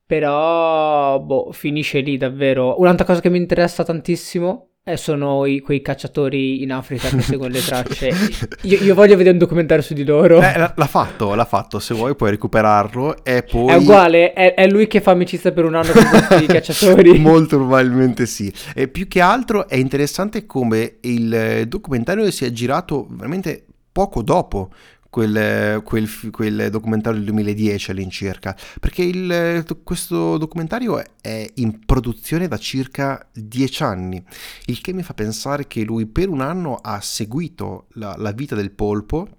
Però, 0.06 1.20
boh, 1.20 1.52
finisce 1.52 2.00
lì 2.00 2.16
davvero. 2.16 2.80
Un'altra 2.80 3.06
cosa 3.06 3.20
che 3.20 3.30
mi 3.30 3.38
interessa 3.38 3.84
tantissimo 3.84 4.75
eh, 4.88 4.98
sono 4.98 5.48
i, 5.48 5.62
quei 5.62 5.82
cacciatori 5.82 6.62
in 6.62 6.72
Africa 6.72 7.10
che 7.10 7.22
seguono 7.22 7.54
le 7.54 7.64
tracce. 7.64 8.12
Io, 8.62 8.78
io, 8.84 8.94
voglio 8.94 9.16
vedere 9.16 9.32
un 9.32 9.40
documentario 9.40 9.84
su 9.84 9.96
di 9.96 10.04
loro. 10.04 10.40
Eh, 10.40 10.58
l'ha 10.58 10.88
fatto, 10.88 11.34
l'ha 11.34 11.46
fatto. 11.46 11.80
Se 11.80 11.96
vuoi 11.96 12.16
puoi 12.16 12.30
recuperarlo. 12.30 13.24
E 13.24 13.42
poi... 13.44 13.74
È 13.74 13.76
uguale, 13.76 14.34
è, 14.34 14.54
è 14.54 14.68
lui 14.68 14.86
che 14.86 15.02
fa 15.02 15.12
amicizia 15.12 15.52
per 15.52 15.66
un 15.66 15.74
anno 15.74 15.92
con 15.92 16.04
questi 16.04 16.46
cacciatori. 16.54 17.18
Molto 17.18 17.58
probabilmente 17.58 18.28
sì. 18.28 18.54
E 18.76 18.88
più 18.88 19.08
che 19.08 19.22
altro 19.22 19.68
è 19.68 19.76
interessante 19.76 20.46
come 20.46 20.98
il 21.02 21.66
documentario 21.68 22.30
sia 22.30 22.52
girato 22.52 23.08
veramente 23.10 23.66
poco 23.92 24.22
dopo 24.22 24.70
quel, 25.16 25.82
quel, 25.84 26.10
quel, 26.30 26.70
documentario 26.70 27.18
del 27.18 27.30
2010 27.30 27.92
all'incirca, 27.92 28.54
perché 28.82 29.02
il, 29.02 29.64
questo 29.82 30.38
documentario 30.38 31.02
è 31.22 31.50
in 31.54 31.86
produzione 31.86 32.50
da 32.50 32.58
circa 32.58 33.26
dieci 33.32 33.82
anni, 33.82 34.22
il 34.66 34.82
che 34.82 34.92
mi 34.92 35.04
fa 35.04 35.14
pensare 35.14 35.68
che 35.68 35.86
lui 35.86 36.06
per 36.06 36.28
un 36.28 36.42
anno 36.42 36.76
ha 36.76 37.00
seguito 37.00 37.86
la, 37.94 38.14
la 38.18 38.34
vita 38.34 38.56
del 38.56 38.72
polpo 38.72 39.30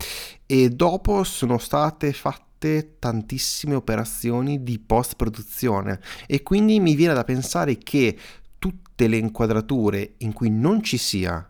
e 0.46 0.70
dopo 0.70 1.24
sono 1.24 1.58
state 1.58 2.14
fatte 2.14 2.94
tantissime 2.98 3.74
operazioni 3.74 4.62
di 4.62 4.78
post 4.78 5.16
produzione 5.16 6.00
e 6.26 6.42
quindi 6.42 6.80
mi 6.80 6.94
viene 6.94 7.12
da 7.12 7.24
pensare 7.24 7.76
che 7.76 8.16
tutte 8.58 9.08
le 9.08 9.18
inquadrature 9.18 10.14
in 10.18 10.32
cui 10.32 10.48
non 10.48 10.82
ci 10.82 10.96
sia 10.96 11.46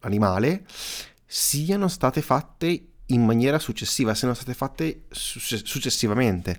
animale 0.00 0.66
siano 1.24 1.88
state 1.88 2.20
fatte 2.20 2.88
in 3.12 3.24
maniera 3.24 3.58
successiva, 3.58 4.14
siano 4.14 4.34
state 4.34 4.54
fatte 4.54 5.02
successivamente. 5.10 6.56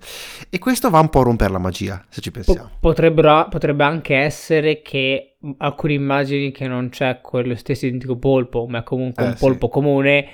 E 0.50 0.58
questo 0.58 0.90
va 0.90 1.00
un 1.00 1.08
po' 1.08 1.20
a 1.20 1.24
rompere 1.24 1.52
la 1.52 1.58
magia, 1.58 2.04
se 2.08 2.20
ci 2.20 2.30
pensiamo. 2.30 2.70
potrebbe 2.80 3.84
anche 3.84 4.16
essere 4.16 4.82
che 4.82 5.36
alcune 5.58 5.92
immagini 5.92 6.50
che 6.50 6.66
non 6.66 6.88
c'è 6.88 7.20
quello 7.20 7.54
stesso 7.56 7.86
identico 7.86 8.16
polpo, 8.16 8.66
ma 8.66 8.82
comunque 8.82 9.24
eh, 9.24 9.28
un 9.28 9.34
polpo 9.38 9.66
sì. 9.66 9.72
comune, 9.72 10.28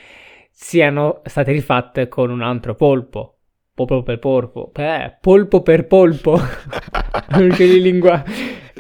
siano 0.51 1.21
state 1.25 1.53
rifatte 1.53 2.09
con 2.09 2.31
un 2.31 2.43
altro 2.43 2.75
polpo. 2.75 3.40
Polpo 3.87 4.03
per 4.03 4.19
polpo. 4.19 4.73
Eh, 4.75 5.17
polpo 5.21 5.63
per 5.63 5.87
polpo. 5.87 6.39
c'è 7.31 7.49
di 7.57 7.81
lingua. 7.81 8.23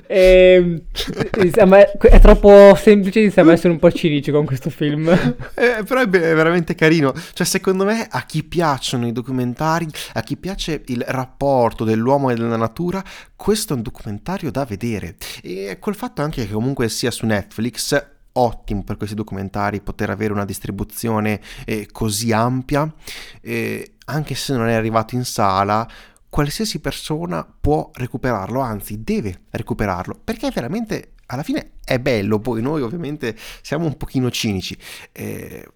E, 0.07 0.83
ehm, 0.97 1.91
è 2.01 2.21
troppo 2.21 2.75
semplice, 2.75 3.21
iniziamo 3.21 3.51
a 3.51 3.53
essere 3.55 3.73
un 3.73 3.79
po' 3.79 3.91
cinici 3.91 4.31
con 4.31 4.45
questo 4.45 4.69
film. 4.69 5.09
Eh, 5.09 5.85
però 5.85 6.01
è 6.01 6.09
veramente 6.09 6.75
carino. 6.75 7.15
Cioè, 7.33 7.47
secondo 7.47 7.85
me, 7.85 8.07
a 8.11 8.25
chi 8.25 8.43
piacciono 8.43 9.07
i 9.07 9.13
documentari, 9.13 9.87
a 10.15 10.21
chi 10.23 10.37
piace 10.37 10.83
il 10.87 11.03
rapporto 11.07 11.85
dell'uomo 11.85 12.31
e 12.31 12.35
della 12.35 12.57
natura, 12.57 13.03
questo 13.37 13.73
è 13.73 13.77
un 13.77 13.83
documentario 13.83 14.51
da 14.51 14.65
vedere. 14.65 15.17
E 15.43 15.79
col 15.81 15.95
fatto 15.95 16.23
anche 16.23 16.47
che 16.47 16.53
comunque 16.53 16.89
sia 16.89 17.11
su 17.11 17.25
Netflix, 17.25 18.19
ottimo 18.33 18.85
per 18.85 18.97
questi 18.97 19.15
documentari 19.15 19.81
poter 19.81 20.11
avere 20.11 20.33
una 20.33 20.45
distribuzione 20.45 21.41
eh, 21.65 21.89
così 21.91 22.33
ampia, 22.33 22.93
eh, 23.41 23.95
anche 24.07 24.35
se 24.35 24.55
non 24.55 24.69
è 24.69 24.75
arrivato 24.75 25.15
in 25.15 25.25
sala, 25.25 25.89
qualsiasi 26.29 26.81
persona 26.81 27.45
può 27.45 27.91
recuperarlo, 27.93 28.61
anzi 28.61 29.03
deve 29.03 29.43
recuperarlo, 29.51 30.21
perché 30.23 30.51
veramente 30.51 31.15
alla 31.27 31.43
fine 31.43 31.73
è 31.85 31.99
bello, 31.99 32.39
poi 32.41 32.63
noi 32.63 32.83
ovviamente 32.83 33.37
siamo 33.63 33.87
un 33.87 33.97
pochino 33.97 34.31
cinici, 34.31 34.77
eh, 35.13 35.67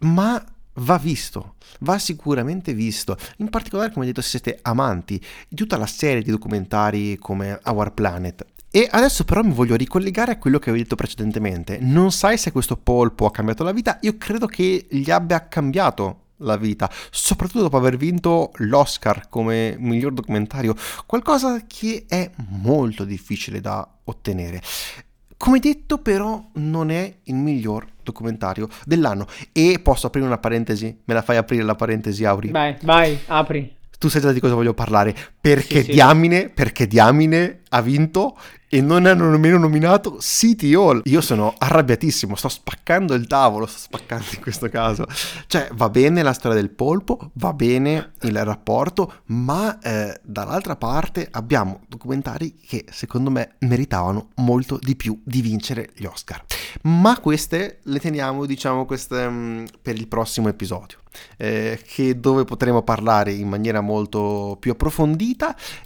ma 0.00 0.42
va 0.74 0.98
visto, 0.98 1.56
va 1.80 1.98
sicuramente 1.98 2.72
visto, 2.72 3.16
in 3.38 3.50
particolare 3.50 3.92
come 3.92 4.06
detto 4.06 4.20
se 4.20 4.28
siete 4.28 4.58
amanti 4.62 5.22
di 5.48 5.56
tutta 5.56 5.76
la 5.76 5.86
serie 5.86 6.22
di 6.22 6.30
documentari 6.30 7.18
come 7.18 7.58
Our 7.64 7.92
Planet. 7.92 8.46
E 8.72 8.86
adesso 8.88 9.24
però 9.24 9.42
mi 9.42 9.52
voglio 9.52 9.74
ricollegare 9.74 10.30
a 10.30 10.38
quello 10.38 10.60
che 10.60 10.68
avevo 10.68 10.84
detto 10.84 10.94
precedentemente. 10.94 11.78
Non 11.80 12.12
sai 12.12 12.38
se 12.38 12.52
questo 12.52 12.76
polpo 12.76 13.26
ha 13.26 13.32
cambiato 13.32 13.64
la 13.64 13.72
vita? 13.72 13.98
Io 14.02 14.16
credo 14.16 14.46
che 14.46 14.86
gli 14.88 15.10
abbia 15.10 15.48
cambiato 15.48 16.26
la 16.42 16.56
vita, 16.56 16.88
soprattutto 17.10 17.62
dopo 17.62 17.76
aver 17.76 17.96
vinto 17.96 18.52
l'Oscar 18.58 19.28
come 19.28 19.74
miglior 19.76 20.12
documentario, 20.12 20.76
qualcosa 21.04 21.64
che 21.66 22.04
è 22.08 22.30
molto 22.60 23.04
difficile 23.04 23.60
da 23.60 23.86
ottenere. 24.04 24.62
Come 25.36 25.58
detto 25.58 25.98
però 25.98 26.50
non 26.54 26.92
è 26.92 27.12
il 27.24 27.34
miglior 27.34 27.86
documentario 28.04 28.68
dell'anno 28.84 29.26
e 29.50 29.80
posso 29.82 30.06
aprire 30.06 30.26
una 30.26 30.38
parentesi? 30.38 30.96
Me 31.04 31.14
la 31.14 31.22
fai 31.22 31.38
aprire 31.38 31.64
la 31.64 31.74
parentesi 31.74 32.24
Auri? 32.24 32.50
Vai, 32.50 32.76
vai, 32.82 33.18
apri 33.26 33.78
tu 34.00 34.08
sai 34.08 34.22
già 34.22 34.32
di 34.32 34.40
cosa 34.40 34.54
voglio 34.54 34.72
parlare. 34.72 35.14
Perché, 35.40 35.82
sì, 35.82 35.92
diamine, 35.92 36.40
sì. 36.40 36.48
perché 36.48 36.86
diamine 36.86 37.60
ha 37.70 37.80
vinto 37.80 38.36
e 38.72 38.80
non 38.80 39.04
hanno 39.04 39.28
nemmeno 39.28 39.58
nominato 39.58 40.18
City 40.20 40.72
Hall. 40.74 41.02
Io 41.06 41.20
sono 41.20 41.54
arrabbiatissimo, 41.58 42.36
sto 42.36 42.48
spaccando 42.48 43.14
il 43.14 43.26
tavolo, 43.26 43.66
sto 43.66 43.78
spaccando 43.78 44.26
in 44.34 44.40
questo 44.40 44.68
caso. 44.68 45.06
Cioè, 45.48 45.70
va 45.72 45.90
bene 45.90 46.22
la 46.22 46.32
storia 46.32 46.56
del 46.56 46.70
polpo, 46.70 47.32
va 47.34 47.52
bene 47.52 48.12
il 48.22 48.44
rapporto, 48.44 49.22
ma 49.26 49.76
eh, 49.80 50.20
dall'altra 50.22 50.76
parte 50.76 51.26
abbiamo 51.32 51.80
documentari 51.88 52.54
che 52.54 52.84
secondo 52.90 53.30
me 53.30 53.56
meritavano 53.60 54.28
molto 54.36 54.78
di 54.80 54.94
più 54.94 55.20
di 55.24 55.40
vincere 55.42 55.90
gli 55.96 56.04
Oscar. 56.04 56.44
ma 56.82 57.18
queste 57.18 57.80
le 57.82 57.98
teniamo, 57.98 58.46
diciamo, 58.46 58.86
queste, 58.86 59.16
um, 59.16 59.66
per 59.82 59.96
il 59.96 60.06
prossimo 60.06 60.48
episodio 60.48 60.98
eh, 61.36 61.80
che 61.84 62.18
dove 62.20 62.44
potremo 62.44 62.82
parlare 62.82 63.32
in 63.32 63.48
maniera 63.48 63.80
molto 63.80 64.56
più 64.60 64.72
approfondita 64.72 65.29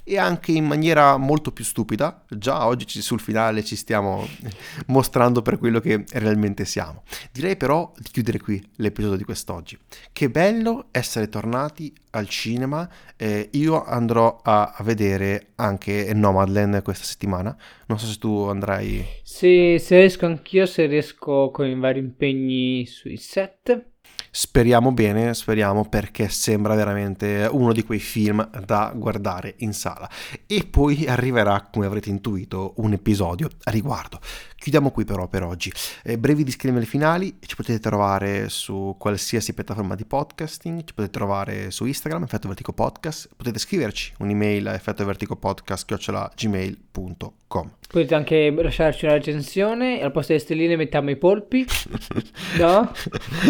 e 0.03 0.17
anche 0.17 0.51
in 0.51 0.65
maniera 0.65 1.17
molto 1.17 1.51
più 1.51 1.63
stupida. 1.63 2.23
Già 2.29 2.65
oggi 2.65 2.85
ci, 2.87 3.01
sul 3.01 3.19
finale 3.19 3.63
ci 3.63 3.75
stiamo 3.75 4.27
mostrando 4.87 5.41
per 5.41 5.57
quello 5.57 5.79
che 5.79 6.03
realmente 6.13 6.65
siamo. 6.65 7.03
Direi 7.31 7.57
però 7.57 7.91
di 7.97 8.09
chiudere 8.11 8.39
qui 8.39 8.63
l'episodio 8.77 9.17
di 9.17 9.23
quest'oggi. 9.23 9.77
Che 10.11 10.29
bello 10.29 10.87
essere 10.91 11.29
tornati 11.29 11.93
al 12.11 12.27
cinema. 12.27 12.89
Eh, 13.15 13.49
io 13.53 13.83
andrò 13.83 14.39
a, 14.43 14.73
a, 14.75 14.83
vedere 14.83 15.51
anche 15.55 16.11
Nomadland 16.13 16.81
questa 16.81 17.05
settimana. 17.05 17.55
Non 17.87 17.99
so 17.99 18.05
se 18.05 18.17
tu 18.17 18.43
andrai. 18.43 19.05
Sì, 19.23 19.77
se 19.79 19.97
riesco 19.97 20.25
anch'io, 20.25 20.65
se 20.65 20.85
riesco 20.85 21.51
con 21.51 21.67
i 21.67 21.77
vari 21.77 21.99
impegni 21.99 22.85
sui 22.85 23.17
set 23.17 23.93
Speriamo 24.37 24.91
bene, 24.91 25.33
speriamo 25.33 25.87
perché 25.87 26.27
sembra 26.27 26.75
veramente 26.75 27.47
uno 27.49 27.71
di 27.71 27.85
quei 27.85 27.99
film 27.99 28.45
da 28.65 28.91
guardare 28.93 29.53
in 29.59 29.71
sala. 29.71 30.09
E 30.45 30.67
poi 30.69 31.07
arriverà, 31.07 31.69
come 31.71 31.85
avrete 31.85 32.09
intuito, 32.09 32.73
un 32.79 32.91
episodio 32.91 33.47
a 33.63 33.71
riguardo. 33.71 34.19
Chiudiamo 34.65 34.89
qui 34.89 35.05
però 35.05 35.27
per 35.27 35.43
oggi. 35.43 35.71
Eh, 36.01 36.17
brevi 36.17 36.43
disclaimer 36.43 36.85
finali, 36.85 37.37
ci 37.39 37.55
potete 37.55 37.77
trovare 37.77 38.49
su 38.49 38.95
qualsiasi 38.97 39.53
piattaforma 39.53 39.93
di 39.93 40.05
podcasting, 40.05 40.79
ci 40.79 40.95
potete 40.95 41.15
trovare 41.15 41.69
su 41.69 41.85
Instagram, 41.85 42.23
Effetto 42.23 42.47
Vertico 42.47 42.73
Podcast, 42.73 43.29
potete 43.37 43.59
scriverci 43.59 44.13
un'email 44.17 44.69
a 44.69 44.73
effettoverticopodcast.gmail.com 44.73 47.71
Potete 47.87 48.15
anche 48.15 48.49
lasciarci 48.49 49.05
una 49.05 49.13
recensione, 49.13 50.01
al 50.01 50.11
posto 50.11 50.31
delle 50.31 50.43
stelline 50.43 50.75
mettiamo 50.75 51.11
i 51.11 51.15
polpi. 51.15 51.63
no? 52.57 52.91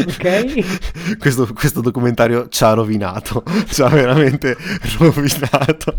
Ok? 0.08 1.15
questo, 1.17 1.47
questo 1.54 1.80
documentario 1.80 2.49
ci 2.49 2.62
ha 2.65 2.73
rovinato, 2.73 3.41
ci 3.69 3.82
ha 3.82 3.88
veramente 3.88 4.58
rovinato. 4.99 5.97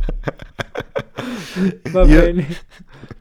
Va 1.90 2.04
io, 2.04 2.20
bene. 2.20 2.46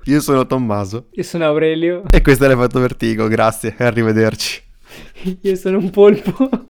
Io 0.05 0.21
sono 0.21 0.45
Tommaso. 0.45 1.07
Io 1.11 1.23
sono 1.23 1.45
Aurelio. 1.45 2.03
E 2.09 2.21
questo 2.21 2.45
è 2.45 2.47
l'effetto 2.47 2.79
vertigo, 2.79 3.27
grazie 3.27 3.75
arrivederci. 3.77 4.61
Io 5.41 5.55
sono 5.55 5.77
un 5.77 5.89
polpo. 5.89 6.64